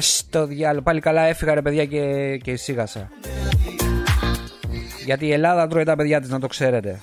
[0.00, 3.08] Στο διάλογο, πάλι καλά έφυγα ρε παιδιά και, και εισήγασα.
[5.04, 7.00] Γιατί η Ελλάδα τρώει τα παιδιά της να το ξέρετε.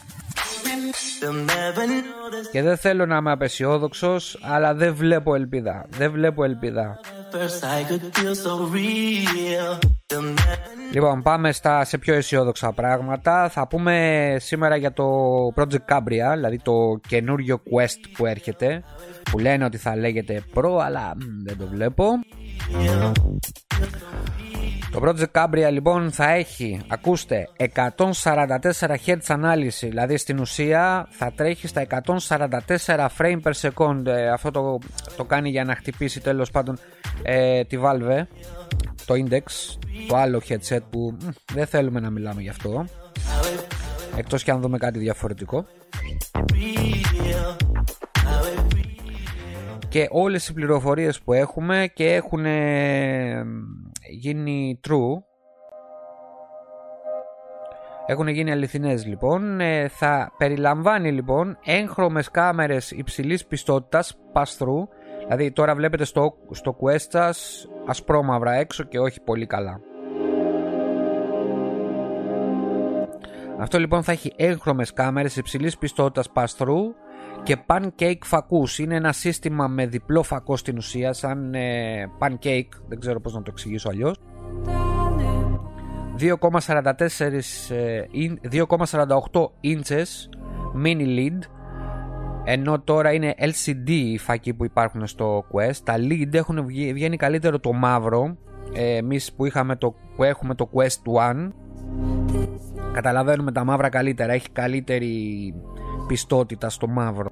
[2.52, 7.00] Και δεν θέλω να είμαι απεσιόδοξος Αλλά δεν βλέπω ελπίδα Δεν βλέπω ελπίδα
[10.92, 15.06] Λοιπόν πάμε στα, σε πιο αισιόδοξα πράγματα Θα πούμε σήμερα για το
[15.56, 18.84] Project Cambria Δηλαδή το καινούριο quest που έρχεται
[19.32, 21.14] Που λένε ότι θα λέγεται Pro Αλλά
[21.46, 22.06] δεν το βλέπω
[24.92, 27.98] το Project Cambria λοιπόν θα έχει, ακούστε, 144
[29.06, 31.86] Hz ανάλυση, δηλαδή στην ουσία θα τρέχει στα
[32.86, 34.06] 144 frame per second.
[34.06, 34.78] Ε, αυτό το,
[35.18, 36.78] το κάνει για να χτυπήσει τέλος πάντων
[37.24, 38.22] ε, τη Valve,
[39.06, 39.44] το Index,
[40.08, 41.18] το άλλο headset που
[41.54, 42.86] δεν θέλουμε να μιλάμε γι' αυτό.
[44.18, 45.66] Εκτός και αν δούμε κάτι διαφορετικό
[49.98, 52.46] και όλες οι πληροφορίες που έχουμε και έχουν
[54.10, 55.22] γίνει true.
[58.06, 59.60] Έχουν γίνει αληθινές λοιπόν.
[59.60, 64.88] Ε, θα περιλαμβάνει λοιπόν έγχρωμες κάμερες υψηλής πιστότητας pass-through
[65.24, 69.82] δηλαδή τώρα βλέπετε στο, στο Quest σας ασπρόμαυρα έξω και όχι πολύ καλά.
[73.60, 76.94] Αυτό λοιπόν θα έχει έγχρωμες κάμερες υψηλής πιστότητας pass-through
[77.44, 78.80] και pancake φακούς.
[78.80, 83.42] Είναι ένα σύστημα με διπλό φακό στην ουσία, σαν ε, pancake, δεν ξέρω πώς να
[83.42, 84.20] το εξηγήσω αλλιώς.
[86.20, 86.30] 2,44
[88.52, 90.30] 2,48 inches
[90.84, 91.40] mini LED
[92.44, 95.76] ενώ τώρα είναι LCD οι φακοί που υπάρχουν στο Quest.
[95.84, 98.38] Τα LED έχουν βγαίνει καλύτερο το μαύρο
[98.74, 101.50] ε, εμείς που, είχαμε το, που έχουμε το Quest 1
[102.98, 104.34] καταλαβαίνουμε τα μαύρα καλύτερα.
[104.34, 105.54] Έχει καλύτερη
[106.08, 107.30] πιστότητα στο μαύρο.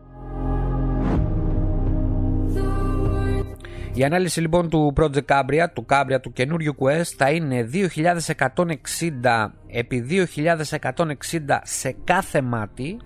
[3.98, 10.28] Η ανάλυση λοιπόν του Project Cambria, του Cambria του καινούριου Quest θα είναι 2160 επί
[10.38, 12.98] 2160 σε κάθε μάτι.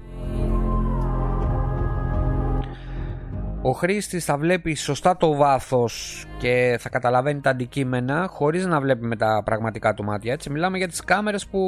[3.62, 9.06] Ο χρήστης θα βλέπει σωστά το βάθος και θα καταλαβαίνει τα αντικείμενα χωρίς να βλέπει
[9.06, 10.50] με τα πραγματικά του μάτια έτσι.
[10.50, 11.60] Μιλάμε για τις κάμερες που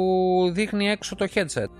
[0.52, 1.70] δείχνει έξω το headset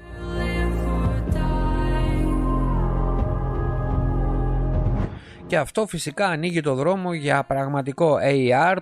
[5.53, 8.77] και αυτό φυσικά ανοίγει το δρόμο για πραγματικό AR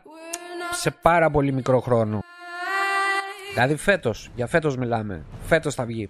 [0.72, 2.20] σε πάρα πολύ μικρό χρόνο.
[3.52, 6.08] Δηλαδή φέτος, για φέτος μιλάμε, φέτος θα βγει.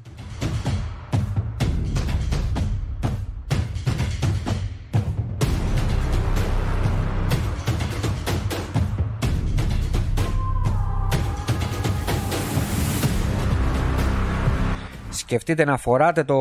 [15.10, 16.36] Σκεφτείτε να φοράτε το,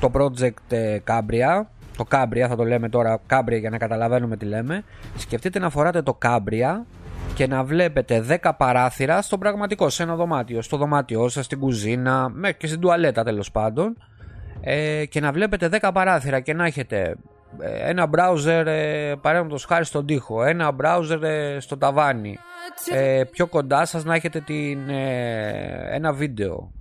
[0.00, 1.62] το project ε, Cambria
[1.96, 4.84] το κάμπρια, θα το λέμε τώρα κάμπρια για να καταλαβαίνουμε τι λέμε.
[5.16, 6.86] Σκεφτείτε να φοράτε το κάμπρια
[7.34, 10.62] και να βλέπετε 10 παράθυρα στον πραγματικό, σε ένα δωμάτιο.
[10.62, 13.96] Στο δωμάτιό σας, στην κουζίνα, μέχρι και στην τουαλέτα τέλος πάντων.
[14.60, 17.16] Ε, και να βλέπετε 10 παράθυρα και να έχετε
[17.58, 22.38] ε, ένα browser ε, παραδείγματο χάρη στον τοίχο, ένα browser ε, στο ταβάνι.
[22.92, 26.72] Ε, πιο κοντά σας να έχετε την, ε, ένα βίντεο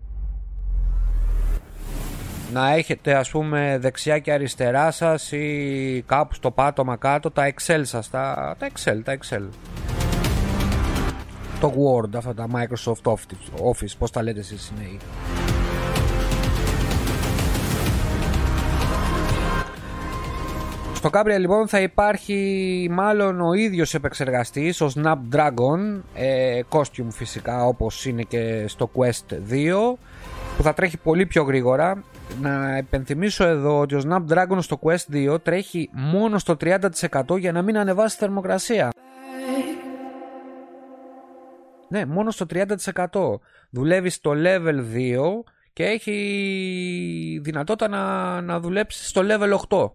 [2.51, 7.81] να έχετε ας πούμε δεξιά και αριστερά σας ή κάπου στο πάτωμα κάτω τα Excel
[7.81, 9.47] σας, τα, τα Excel, τα Excel.
[11.59, 13.11] Το Word, αυτά τα Microsoft
[13.63, 14.99] Office, πώς τα λέτε εσείς νέοι.
[20.93, 28.05] Στο Cabria λοιπόν θα υπάρχει μάλλον ο ίδιος επεξεργαστής, ο Snapdragon, ε, costume φυσικά όπως
[28.05, 29.97] είναι και στο Quest 2,
[30.57, 32.03] που θα τρέχει πολύ πιο γρήγορα
[32.39, 37.61] να υπενθυμίσω εδώ ότι ο Snapdragon στο Quest 2 τρέχει μόνο στο 30% για να
[37.61, 38.89] μην ανεβάσει θερμοκρασία.
[41.89, 42.65] Ναι, μόνο στο 30%.
[43.69, 45.17] Δουλεύει στο level 2
[45.73, 49.91] και έχει δυνατότητα να, να δουλέψει στο level 8.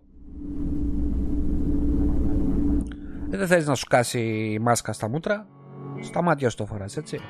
[3.31, 5.47] Ε, δεν θέλεις να σου κάσει μάσκα στα μούτρα,
[6.01, 7.21] στα μάτια σου το φοράς, έτσι.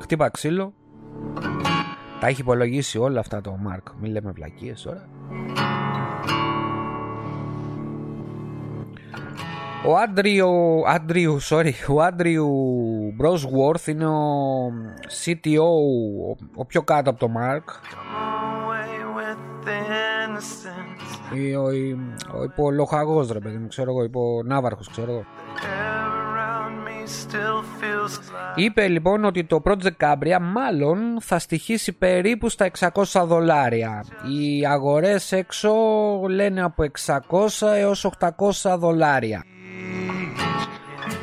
[0.00, 0.74] Χτύπα ξύλο.
[2.20, 3.86] Τα έχει υπολογίσει όλα αυτά το Μάρκ.
[4.00, 5.08] Μην λέμε βλακίες τώρα.
[9.86, 12.50] Ο Άντριου, Άντριου, sorry, ο Άντριου
[13.16, 14.72] Μπροσουόρθ είναι ο
[15.24, 17.68] CTO, ο, ο πιο κάτω από το Μάρκ.
[21.34, 21.64] ή ο,
[22.38, 25.24] ο υπολοχαγός ρε παιδί μου, ξέρω εγώ, υπονάβαρχος, ξέρω εγώ.
[28.54, 34.04] Είπε λοιπόν ότι το Project Cambria μάλλον θα στοιχήσει περίπου στα 600 δολάρια.
[34.34, 35.72] Οι αγορές έξω
[36.28, 39.44] λένε από 600 έως 800 δολάρια.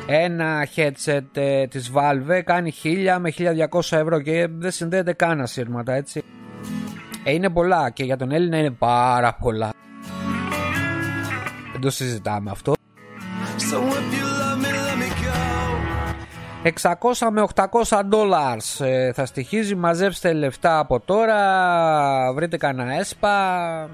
[0.06, 3.32] Ένα headset ε, της Valve κάνει 1000 με
[3.70, 6.22] 1200 ευρώ και δεν συνδέεται καν ασύρματα έτσι.
[7.24, 9.70] Ε, είναι πολλά και για τον Έλληνα είναι πάρα πολλά.
[11.72, 12.72] Δεν το συζητάμε αυτό.
[16.82, 18.84] 600 με 800 dollars.
[18.86, 22.32] Ε, θα στοιχίζει μαζέψτε λεφτά από τώρα.
[22.32, 23.90] Βρείτε κανένα έσπα.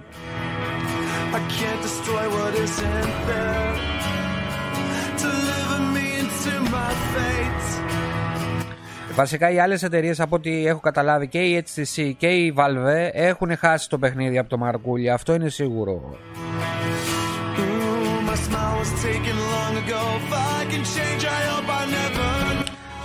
[9.14, 13.56] Βασικά οι άλλες εταιρείες από ό,τι έχω καταλάβει και η HTC και η Valve έχουν
[13.56, 15.10] χάσει το παιχνίδι από το Μαρκούλι.
[15.10, 16.16] Αυτό είναι σίγουρο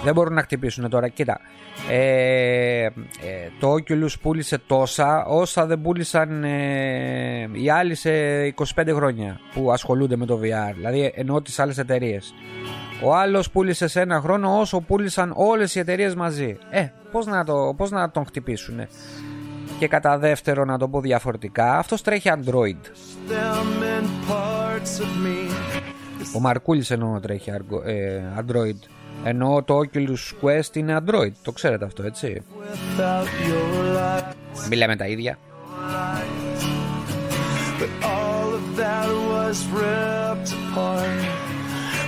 [0.03, 1.07] δεν μπορούν να χτυπήσουν τώρα.
[1.07, 1.39] Κοίτα,
[1.89, 2.89] ε, ε,
[3.59, 8.09] το Oculus πούλησε τόσα όσα δεν πούλησαν ε, οι άλλοι σε
[8.75, 10.73] 25 χρόνια που ασχολούνται με το VR.
[10.75, 12.33] Δηλαδή εννοώ τις άλλες εταιρείες.
[13.03, 16.57] Ο άλλος πούλησε σε ένα χρόνο όσο πούλησαν όλες οι εταιρείες μαζί.
[16.69, 18.79] Ε, πώς να, το, πώς να τον χτυπήσουν.
[19.79, 22.77] Και κατά δεύτερο να το πω διαφορετικά, αυτός τρέχει Android.
[26.35, 27.49] Ο Μαρκούλης εννοώ τρέχει
[27.85, 28.98] ε, Android.
[29.23, 31.31] Ενώ το Oculus Quest είναι Android.
[31.41, 32.41] Το ξέρετε αυτό, έτσι;
[34.69, 35.37] Μιλάμε τα ίδια.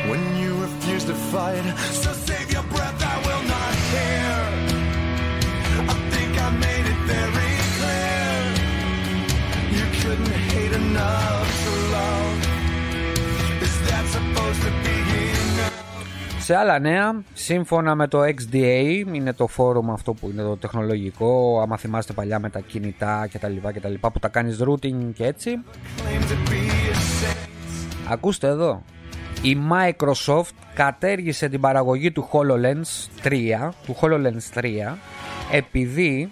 [0.09, 1.65] When you refuse to fight,
[16.51, 21.61] Σε άλλα νέα, σύμφωνα με το XDA, είναι το φόρουμ αυτό που είναι το τεχνολογικό,
[21.61, 24.59] άμα θυμάστε παλιά με τα κινητά και τα λοιπά και τα λοιπά που τα κάνεις
[24.67, 25.63] routing και έτσι.
[28.09, 28.83] Ακούστε εδώ,
[29.41, 34.95] η Microsoft κατέργησε την παραγωγή του HoloLens 3, του HoloLens 3,
[35.51, 36.31] επειδή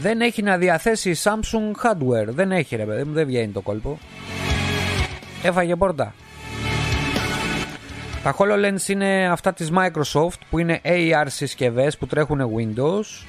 [0.00, 2.28] δεν έχει να διαθέσει Samsung hardware.
[2.28, 3.98] Δεν έχει ρε παιδί μου, δεν βγαίνει το κόλπο.
[5.42, 6.14] Έφαγε πόρτα.
[8.22, 13.26] Τα HoloLens είναι αυτά της Microsoft που είναι AR συσκευές που τρέχουν Windows.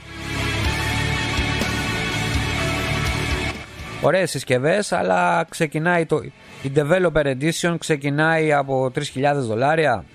[4.01, 6.21] Ωραίες συσκευές αλλά ξεκινάει το...
[6.62, 9.04] Η Developer Edition ξεκινάει από 3.000
[9.36, 10.06] δολάρια.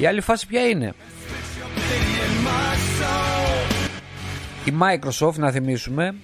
[0.00, 0.94] Η άλλη φάση ποια είναι;
[4.64, 6.14] Η Microsoft να θυμίσουμε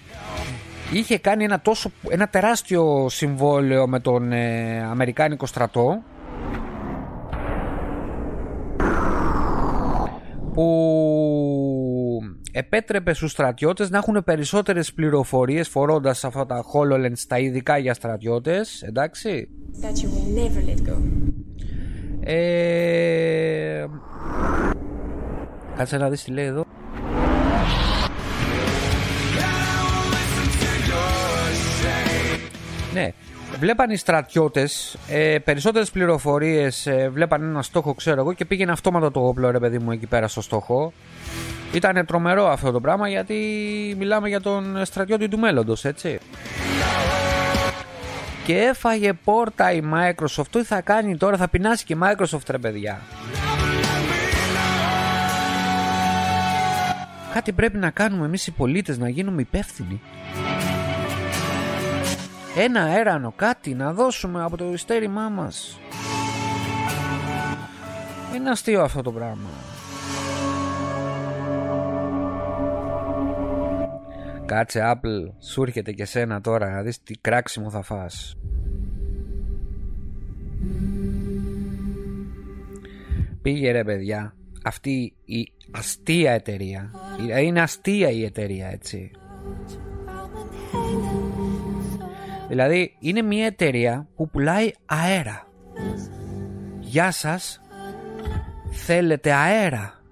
[0.92, 6.02] είχε κάνει ένα, τόσο, ένα τεράστιο συμβόλαιο με τον ε, Αμερικάνικο στρατό
[10.52, 12.20] που
[12.52, 18.82] επέτρεπε στους στρατιώτες να έχουν περισσότερες πληροφορίες φορώντας αυτά τα HoloLens τα ειδικά για στρατιώτες
[18.82, 19.48] εντάξει
[19.80, 20.96] That you will never let go.
[22.20, 23.86] Ε...
[25.76, 26.64] Κάτσε να δεις τι λέει εδώ
[32.98, 33.12] Ναι,
[33.58, 39.10] βλέπαν οι στρατιώτες ε, περισσότερες πληροφορίες, ε, βλέπαν ένα στόχο, ξέρω εγώ, και πήγαινε αυτόματα
[39.10, 40.92] το όπλο, ρε παιδί μου, εκεί πέρα στο στόχο.
[41.72, 43.34] Ήταν τρομερό αυτό το πράγμα γιατί
[43.98, 46.18] μιλάμε για τον στρατιώτη του μέλλοντος, έτσι.
[48.44, 50.46] Και έφαγε πόρτα η Microsoft.
[50.50, 53.00] Τι θα κάνει τώρα, θα πεινάσει και η Microsoft, ρε παιδιά.
[57.34, 60.00] Κάτι πρέπει να κάνουμε εμείς οι πολίτες να γίνουμε υπεύθυνοι
[62.60, 65.80] ένα αέρανο κάτι να δώσουμε από το ιστέρημά μας.
[68.34, 69.48] Είναι αστείο αυτό το πράγμα.
[74.44, 78.36] Κάτσε Apple σου έρχεται και σένα τώρα να δεις τι κράξιμο θα φας.
[83.42, 86.90] Πήγε ρε παιδιά αυτή η αστεία εταιρεία.
[87.42, 89.10] Είναι αστεία η εταιρεία έτσι
[92.48, 95.46] Δηλαδή είναι μια εταιρεία που πουλάει αέρα.
[96.78, 97.60] Γεια σας,
[98.70, 100.02] θέλετε αέρα;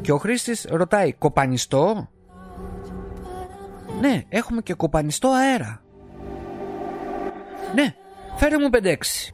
[0.00, 2.08] Και ο Χρήστης ρωτάει, κοπανιστό;
[4.00, 5.82] Ναι, έχουμε και κοπανιστό αέρα.
[7.74, 7.94] Ναι,
[8.36, 9.32] φέρε μου 5-6.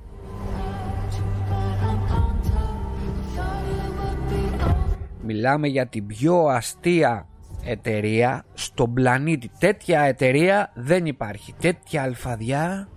[5.27, 7.29] Μιλάμε για την πιο αστεία
[7.65, 8.45] εταιρεία
[8.75, 9.51] στον πλανήτη.
[9.59, 11.55] Τέτοια εταιρεία δεν υπάρχει.
[11.61, 12.89] Τέτοια αλφαδιά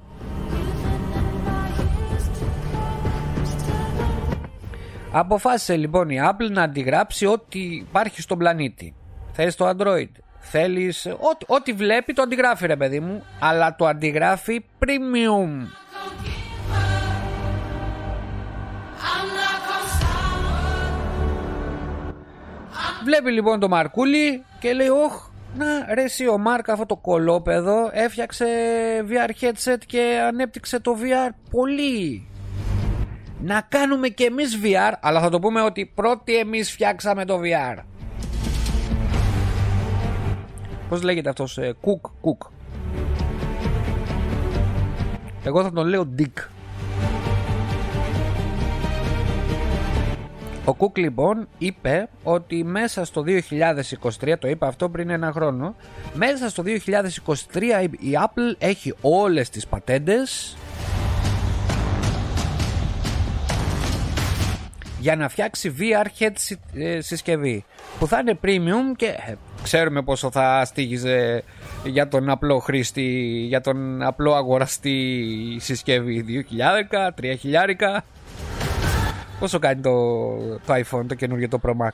[5.12, 8.96] Αποφάσισε λοιπόν η Apple να αντιγράψει ό,τι υπάρχει στον πλανήτη.
[9.32, 10.10] Θες το Android.
[10.40, 11.06] Θέλεις...
[11.06, 13.24] Ό,τι, ό,τι βλέπει το αντιγράφει ρε παιδί μου.
[13.40, 15.68] Αλλά το αντιγράφει premium.
[23.04, 25.28] Βλέπει λοιπόν το Μαρκούλι και λέει «Ωχ,
[25.58, 28.46] να ρε εσύ ο Μάρκ αυτό το κολόπεδο έφτιαξε
[29.10, 32.28] VR headset και ανέπτυξε το VR πολύ.
[33.42, 37.84] Να κάνουμε και εμείς VR αλλά θα το πούμε ότι πρώτοι εμείς φτιάξαμε το VR
[40.90, 42.42] Πώς λέγεται αυτός ε, Κουκ Κουκ
[45.44, 46.57] Εγώ θα τον λέω Dick
[50.68, 53.24] Ο Κουκ λοιπόν είπε ότι μέσα στο
[54.20, 55.76] 2023, το είπε αυτό πριν ένα χρόνο,
[56.14, 56.64] μέσα στο
[57.54, 60.58] 2023 η Apple έχει όλες τις πατέντες
[65.00, 67.66] για να φτιάξει VR head ε, συσκευή
[68.00, 71.44] που θα είναι premium και ε, ξέρουμε πόσο θα στήγιζε
[71.84, 73.02] για τον απλό χρήστη,
[73.48, 75.26] για τον απλό αγοραστή
[75.60, 77.24] συσκευή 2.000,
[77.92, 78.00] 3.000
[79.40, 79.92] Πόσο κάνει το,
[80.38, 81.94] το iPhone το καινούργιο το Pro Max;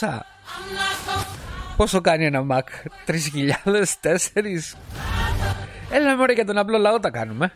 [0.00, 0.18] 1200
[1.76, 2.62] Πόσο κάνει ένα Mac;
[3.06, 4.16] 3000, 4
[5.90, 7.52] Έλα μωρέ για τον απλό λαό τα κάνουμε.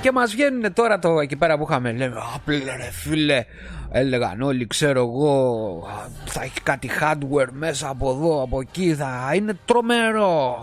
[0.00, 3.44] Και μας βγαίνουν τώρα το εκεί πέρα που είχαμε Λέμε Apple ρε φίλε
[3.90, 5.86] Έλεγαν όλοι ξέρω εγώ
[6.24, 10.56] Θα έχει κάτι hardware μέσα από εδώ Από εκεί θα είναι τρομερό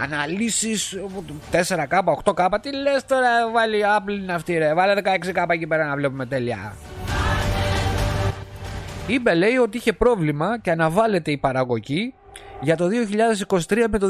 [0.00, 0.96] Αναλύσεις
[1.52, 5.96] 4K, 8K Τι λες τώρα βάλει Apple είναι αυτή ρε Βάλε 16K εκεί πέρα να
[5.96, 6.74] βλέπουμε τέλεια
[9.06, 12.14] Είπε λέει ότι είχε πρόβλημα και αναβάλλεται η παραγωγή
[12.60, 12.88] για το
[13.68, 14.06] 2023 με το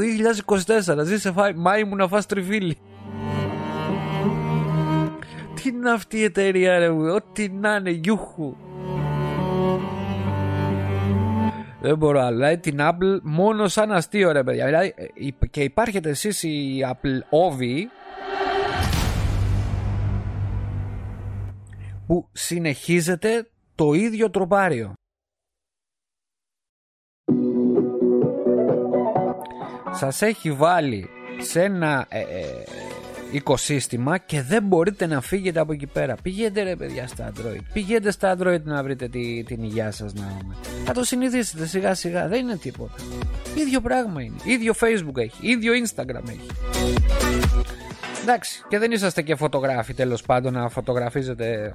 [0.96, 1.04] 2024.
[1.04, 2.78] Ζει σε Μάη μου να φας τριβίλι.
[5.54, 8.56] Τι είναι αυτή η εταιρεία ρε Ό,τι να είναι γιούχου
[11.82, 14.64] Δεν μπορώ αλλά την Apple μόνο σαν αστείο ρε παιδιά.
[14.64, 17.78] Δηλαδή, ε, Και υπάρχετε εσείς η Apple Ovi
[22.06, 24.92] Που συνεχίζετε το ίδιο τροπάριο.
[29.90, 31.08] Σας έχει βάλει
[31.38, 32.64] σε ένα ε, ε,
[33.32, 36.14] οικοσύστημα και δεν μπορείτε να φύγετε από εκεί πέρα.
[36.22, 37.60] Πηγαίνετε ρε παιδιά στα Android.
[37.72, 40.36] Πηγαίνετε στα Android να βρείτε τη, την υγεία σας να
[40.84, 42.28] Θα το συνηθίσετε σιγά σιγά.
[42.28, 42.94] Δεν είναι τίποτα.
[43.54, 44.36] ίδιο πράγμα είναι.
[44.44, 45.50] ίδιο Facebook έχει.
[45.50, 46.46] ίδιο Instagram έχει.
[48.22, 51.74] Εντάξει, και δεν είσαστε και φωτογράφοι τέλος πάντων να φωτογραφίζετε.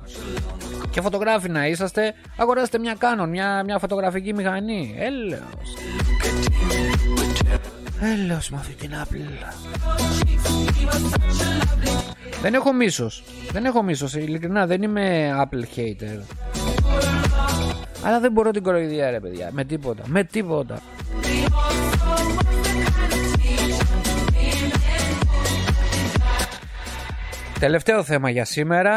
[0.89, 4.95] Και φωτογράφοι να είσαστε, αγοράστε μια Canon, μια, μια φωτογραφική μηχανή.
[4.97, 5.41] Έλεος.
[8.01, 9.53] Έλεος με αυτή την Apple.
[12.41, 13.23] Δεν έχω μίσος.
[13.51, 14.15] Δεν έχω μίσος.
[14.15, 16.21] Ειλικρινά δεν είμαι Apple hater.
[18.03, 19.49] Αλλά δεν μπορώ την κοροϊδία ρε παιδιά.
[19.51, 20.03] Με τίποτα.
[20.05, 20.81] Με τίποτα.
[27.59, 28.93] Τελευταίο θέμα για σήμερα.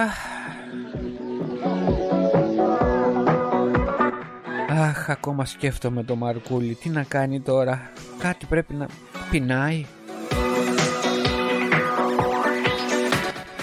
[4.80, 6.74] Αχ, ακόμα σκέφτομαι το Μαρκούλι.
[6.74, 8.86] Τι να κάνει τώρα; Κάτι πρέπει να
[9.30, 9.86] πεινάει.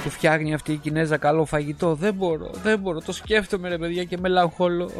[0.04, 1.96] Του φτιάχνει αυτή η Κινέζα καλό φαγητό.
[1.96, 3.02] Δεν μπορώ, δεν μπορώ.
[3.02, 4.92] Το σκέφτομαι ρε παιδιά και μελαγχολώ.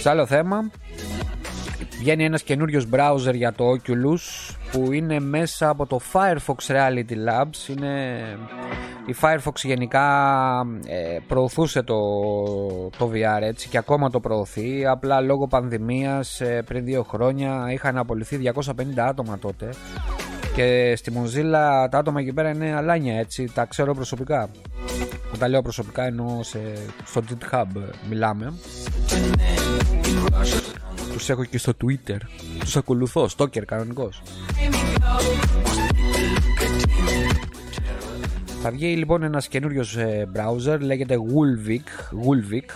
[0.00, 0.70] Σε άλλο θέμα,
[1.98, 7.68] βγαίνει ένας καινούριος browser για το Oculus που είναι μέσα από το Firefox Reality Labs.
[7.76, 8.22] Είναι
[9.06, 10.06] η Firefox γενικά
[10.86, 11.98] ε, προωθούσε το,
[12.98, 14.86] το VR έτσι και ακόμα το προωθεί.
[14.86, 19.68] Απλά λόγω πανδημίας ε, πριν δύο χρόνια είχαν απολυθεί 250 άτομα τότε.
[20.54, 23.50] Και στη Mozilla τα άτομα εκεί πέρα είναι αλάνια έτσι.
[23.54, 24.48] Τα ξέρω προσωπικά.
[25.34, 26.58] Όταν λέω προσωπικά εννοώ σε,
[27.04, 27.66] στο GitHub
[28.08, 28.52] μιλάμε.
[31.12, 32.18] Τους έχω και στο Twitter.
[32.58, 34.22] Τους ακολουθώ, stalker κανονικός
[38.66, 42.70] θα βγει λοιπόν ένας καινούριος ε, browser λέγεται Wolvik, Wolvik.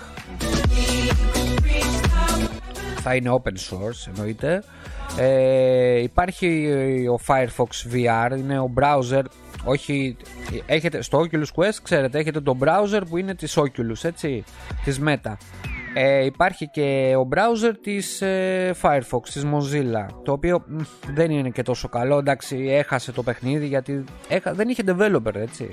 [3.01, 4.63] Θα είναι open source εννοείται
[5.19, 6.73] ε, Υπάρχει
[7.09, 9.23] ο Firefox VR Είναι ο browser
[9.65, 10.17] όχι,
[10.67, 14.45] έχετε, στο Oculus Quest ξέρετε έχετε το browser που είναι της Oculus έτσι,
[14.85, 15.35] της Meta
[16.01, 20.65] Ε, υπάρχει και ο browser της ε, Firefox, της Mozilla Το οποίο
[21.15, 22.19] δεν είναι και τόσο καλό.
[22.19, 24.05] Εντάξει έχασε το παιχνίδι γιατί
[24.53, 25.69] δεν είχε developer έτσι.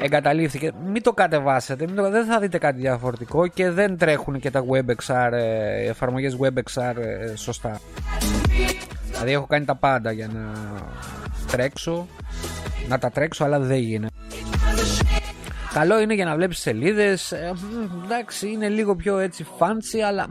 [0.00, 0.72] Εγκαταλείφθηκε.
[0.86, 2.10] Μην το κατεβάσετε μην το...
[2.10, 7.36] Δεν θα δείτε κάτι διαφορετικό Και δεν τρέχουν και τα WebXR ε, Εφαρμογές WebXR ε,
[7.36, 7.80] σωστά.
[9.10, 10.52] Δηλαδή έχω κάνει τα πάντα για να
[11.50, 12.06] τρέξω
[12.88, 14.08] Να τα τρέξω αλλά δεν γίνεται
[15.76, 17.32] Καλό είναι για να βλέπεις σελίδες.
[17.32, 17.52] Ε,
[18.04, 20.28] Εντάξει είναι λίγο πιο έτσι fancy αλλά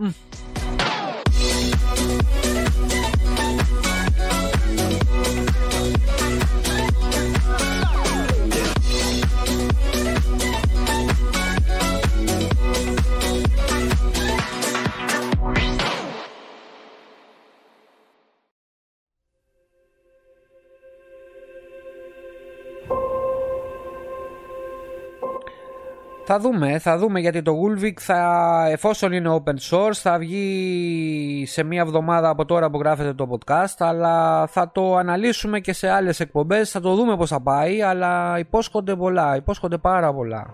[26.28, 31.64] Θα δούμε, θα δούμε γιατί το Gulvik θα, εφόσον είναι open source θα βγει σε
[31.64, 36.20] μία εβδομάδα από τώρα που γράφεται το podcast αλλά θα το αναλύσουμε και σε άλλες
[36.20, 40.48] εκπομπές, θα το δούμε πώς θα πάει αλλά υπόσχονται πολλά, υπόσχονται πάρα πολλά.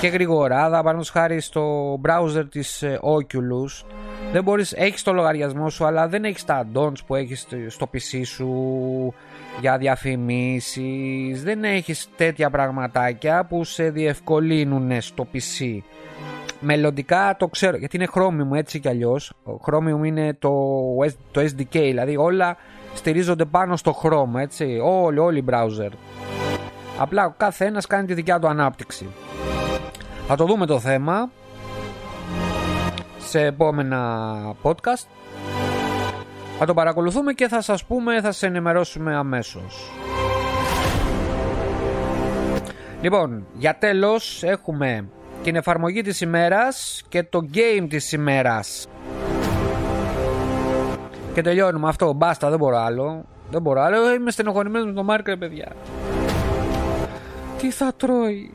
[0.00, 3.84] Και γρήγορα, παραδείγματος χάρη στο browser της ε, Oculus
[4.32, 8.20] δεν μπορείς, έχεις το λογαριασμό σου αλλά δεν έχεις τα add-ons που έχεις στο PC
[8.24, 9.14] σου
[9.60, 11.42] για διαφημίσεις.
[11.42, 15.78] Δεν έχεις τέτοια πραγματάκια που σε διευκολύνουν στο PC
[16.60, 19.32] μελλοντικά το ξέρω γιατί είναι Chromium έτσι κι αλλιώς.
[19.66, 20.50] Chromium είναι το,
[21.30, 22.56] το SDK δηλαδή όλα
[22.94, 24.80] στηρίζονται πάνω στο Chrome έτσι.
[24.82, 25.90] Όλοι, όλοι οι browser.
[26.98, 29.06] Απλά ο κάθε ένας κάνει τη δικιά του ανάπτυξη.
[30.26, 31.30] Θα το δούμε το θέμα
[33.36, 35.06] σε επόμενα podcast
[36.58, 39.90] θα το παρακολουθούμε και θα σας πούμε, θα σας ενημερώσουμε αμέσως.
[43.00, 45.08] Λοιπόν, για τέλος έχουμε
[45.42, 48.86] την εφαρμογή της ημέρας και το game της ημέρας.
[51.34, 53.24] Και τελειώνουμε αυτό, μπάστα, δεν μπορώ άλλο.
[53.50, 55.72] Δεν μπορώ άλλο, είμαι στενοχωρημένος με τον Μάρκ, παιδιά.
[57.58, 58.54] Τι θα τρώει;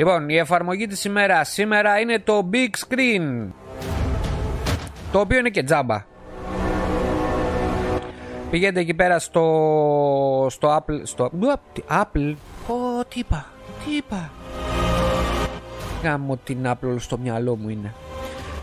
[0.00, 3.48] Λοιπόν, η εφαρμογή της ημέρας σήμερα είναι το Big Screen.
[5.12, 6.04] Το οποίο είναι και τζάμπα.
[8.50, 11.00] Πηγαίνετε εκεί πέρα στο, στο Apple.
[11.02, 11.30] Στο
[11.88, 12.34] Apple.
[12.68, 13.46] Ω, τι είπα.
[13.84, 14.30] Τι είπα.
[16.02, 17.94] Γάμω την Apple στο μυαλό μου είναι.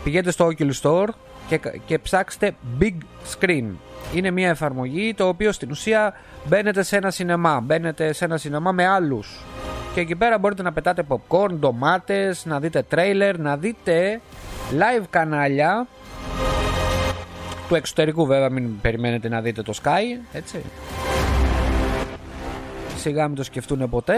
[0.04, 1.08] Πηγαίνετε στο Oculus Store
[1.48, 2.96] και, και ψάξτε Big
[3.38, 3.64] Screen.
[4.14, 6.14] Είναι μια εφαρμογή το οποίο στην ουσία
[6.44, 7.60] μπαίνετε σε ένα σινεμά.
[7.60, 9.44] Μπαίνετε σε ένα σινεμά με άλλους.
[9.94, 14.20] Και εκεί πέρα μπορείτε να πετάτε popcorn, ντομάτες, να δείτε τρέιλερ, να δείτε
[14.70, 15.86] live κανάλια
[17.68, 20.64] του εξωτερικού βέβαια μην περιμένετε να δείτε το Sky έτσι.
[22.96, 24.14] Σιγά μην το σκεφτούν ποτέ.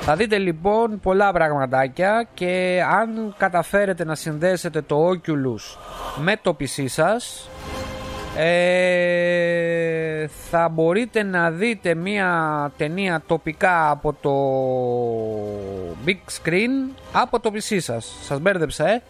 [0.00, 5.78] Θα δείτε λοιπόν πολλά πραγματάκια και αν καταφέρετε να συνδέσετε το Oculus
[6.16, 7.48] με το PC σας
[8.38, 14.34] ε, θα μπορείτε να δείτε μια ταινία τοπικά από το
[16.06, 18.16] big screen από το PC σας.
[18.22, 19.02] Σας μπέρδεψα ε.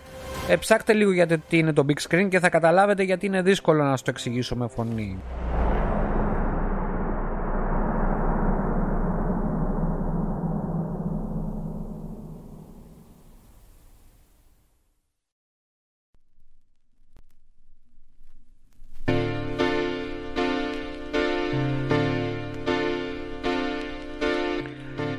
[0.49, 3.83] ε ψάχτε λίγο γιατί τι είναι το big screen και θα καταλάβετε γιατί είναι δύσκολο
[3.83, 5.19] να σας το εξηγήσω με φωνή.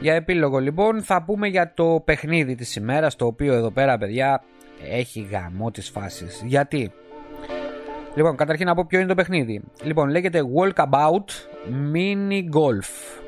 [0.08, 4.44] Για επίλογο λοιπόν θα πούμε για το παιχνίδι της ημέρας το οποίο εδώ πέρα παιδιά
[4.92, 6.44] έχει γαμό τις φάσεις.
[6.46, 6.92] Γιατί;
[8.16, 9.64] Λοιπόν, καταρχήν να πω ποιο είναι το παιχνίδι.
[9.84, 11.26] Λοιπόν, λέγεται Walkabout
[11.94, 13.22] Mini Golf.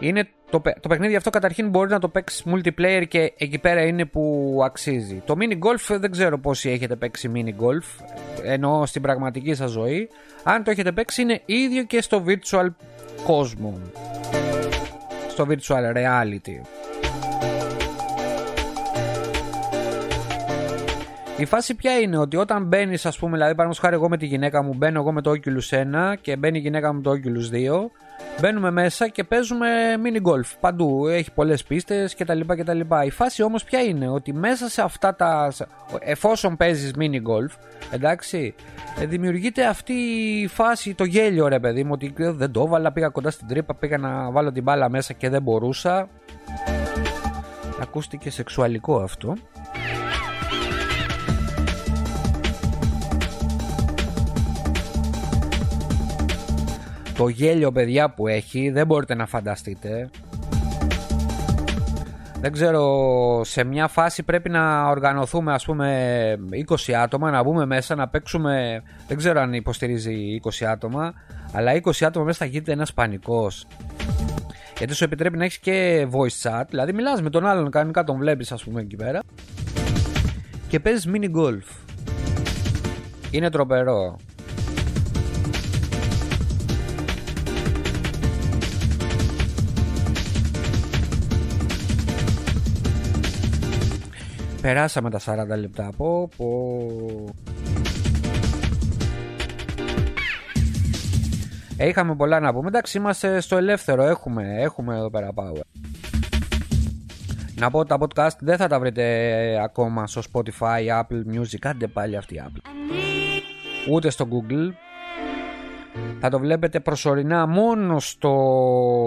[0.00, 4.04] Είναι το, το παιχνίδι αυτό καταρχήν μπορεί να το παίξεις multiplayer και εκεί πέρα είναι
[4.04, 5.22] που αξίζει.
[5.26, 8.04] Το mini golf δεν ξέρω πόσοι έχετε παίξει mini golf,
[8.42, 10.08] ενώ στην πραγματική σας ζωή.
[10.42, 12.66] Αν το έχετε παίξει είναι ίδιο και στο virtual
[13.24, 13.80] κόσμο
[15.28, 16.60] στο virtual reality
[21.36, 24.26] Η φάση ποια είναι ότι όταν μπαίνεις, ας πούμε, δηλαδή, παραδείγματος χάρη, εγώ με τη
[24.26, 25.76] γυναίκα μου, μπαίνω εγώ με το Oculus
[26.10, 27.90] 1 και μπαίνει η γυναίκα μου το Oculus 2,
[28.40, 29.68] μπαίνουμε μέσα και παίζουμε
[30.04, 31.06] mini golf παντού.
[31.06, 32.80] Έχει πολλές πίστες κτλ, κτλ.
[33.06, 35.52] Η φάση όμως ποια είναι, ότι μέσα σε αυτά τα.
[35.98, 37.56] εφόσον παίζεις mini golf,
[37.90, 38.54] εντάξει,
[39.00, 43.08] ε, δημιουργείται αυτή η φάση, το γέλιο ρε παιδί μου, ότι δεν το έβαλα, πήγα
[43.08, 46.08] κοντά στην τρύπα, πήγα να βάλω την μπάλα μέσα και δεν μπορούσα.
[47.80, 49.36] Ακούστηκε σεξουαλικό αυτό.
[57.22, 60.10] Το γέλιο παιδιά που έχει δεν μπορείτε να φανταστείτε
[62.40, 66.38] δεν ξέρω, σε μια φάση πρέπει να οργανωθούμε ας πούμε
[66.88, 71.12] 20 άτομα, να μπούμε μέσα, να παίξουμε, δεν ξέρω αν υποστηρίζει 20 άτομα,
[71.52, 73.66] αλλά 20 άτομα μέσα θα γίνεται ένας πανικός.
[74.78, 78.18] Γιατί σου επιτρέπει να έχεις και voice chat, δηλαδή μιλάς με τον άλλον, κανονικά τον
[78.18, 79.20] βλέπεις ας πούμε εκεί πέρα
[80.68, 81.96] και παίζεις mini golf.
[83.30, 84.18] Είναι τροπερό.
[94.62, 95.24] Περάσαμε τα 40
[95.58, 96.28] λεπτά από
[101.76, 102.68] ε, Είχαμε πολλά να πούμε.
[102.68, 104.02] Εντάξει, είμαστε στο ελεύθερο.
[104.02, 105.60] Έχουμε, έχουμε εδώ πέρα power.
[107.54, 111.56] Να πω τα podcast δεν θα τα βρείτε ακόμα στο Spotify, Apple Music.
[111.60, 112.60] Κάντε πάλι αυτή η Apple.
[113.90, 114.72] Ούτε στο Google.
[116.20, 118.34] Θα το βλέπετε προσωρινά μόνο στο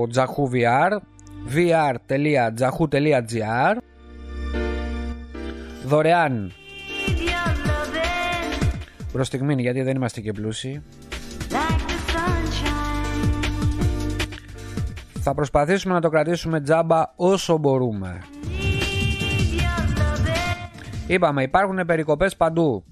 [0.01, 0.97] Jahoo VR
[1.55, 2.55] vr.jahoo.gr
[5.85, 6.51] δωρεάν.
[9.11, 10.83] Προς στιγμή γιατί δεν είμαστε και πλούσιοι.
[15.19, 18.21] Θα προσπαθήσουμε να το κρατήσουμε τζάμπα όσο μπορούμε.
[21.07, 22.83] Είπαμε υπάρχουν περικοπές παντού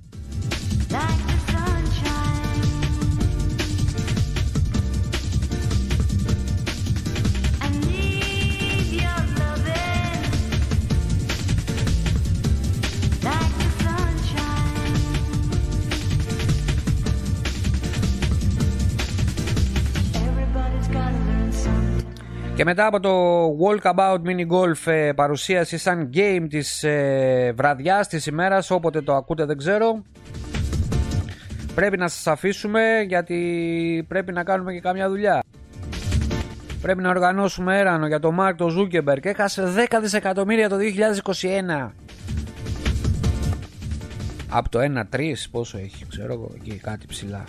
[22.56, 23.12] Και μετά από το
[23.60, 29.45] Walkabout Mini Golf ε, παρουσίαση σαν game της ε, βραδιάς της ημέρας όποτε το ακούτε
[29.45, 30.04] δεν ξέρω.
[31.76, 35.43] Πρέπει να σας αφήσουμε γιατί πρέπει να κάνουμε και καμιά δουλειά.
[36.82, 40.76] Πρέπει να οργανώσουμε έρανο για το Μαρκ το Ζούκερμπεργκ έχασε 10 δισεκατομμύρια το
[41.86, 41.89] 2021
[44.49, 44.80] από το
[45.12, 47.43] 1-3 πόσο έχει ξέρω εγώ εκεί κάτι ψηλά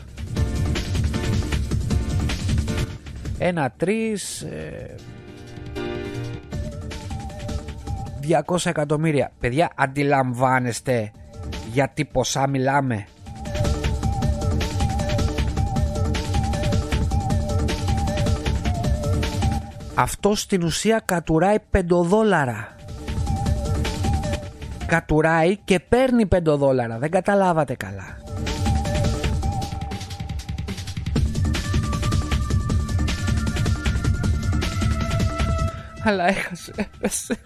[3.47, 4.47] ένα τρεις
[8.47, 9.31] 200 εκατομμύρια.
[9.41, 11.11] Παιδιά αντιλαμβάνεστε
[11.73, 13.07] γιατί ποσά μιλάμε.
[19.95, 22.77] Αυτό στην ουσία κατουράει 5 δόλαρα
[24.87, 28.24] κατουράει και παίρνει 5 δόλαρα δεν καταλάβατε καλά
[36.05, 36.73] Αλλά έχασε.
[36.77, 37.37] Έπεσε.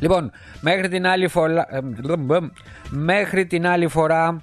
[0.00, 1.66] Λοιπόν, μέχρι την άλλη φορά.
[1.70, 1.80] Ε,
[2.90, 4.42] μέχρι την άλλη φορά.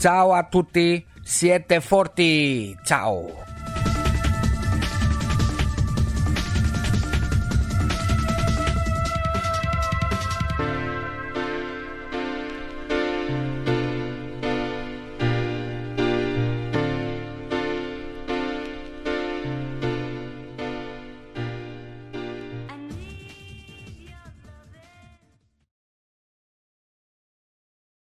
[0.00, 1.04] Ciao a tutti.
[1.22, 2.76] Siete forti.
[2.84, 3.43] Ciao.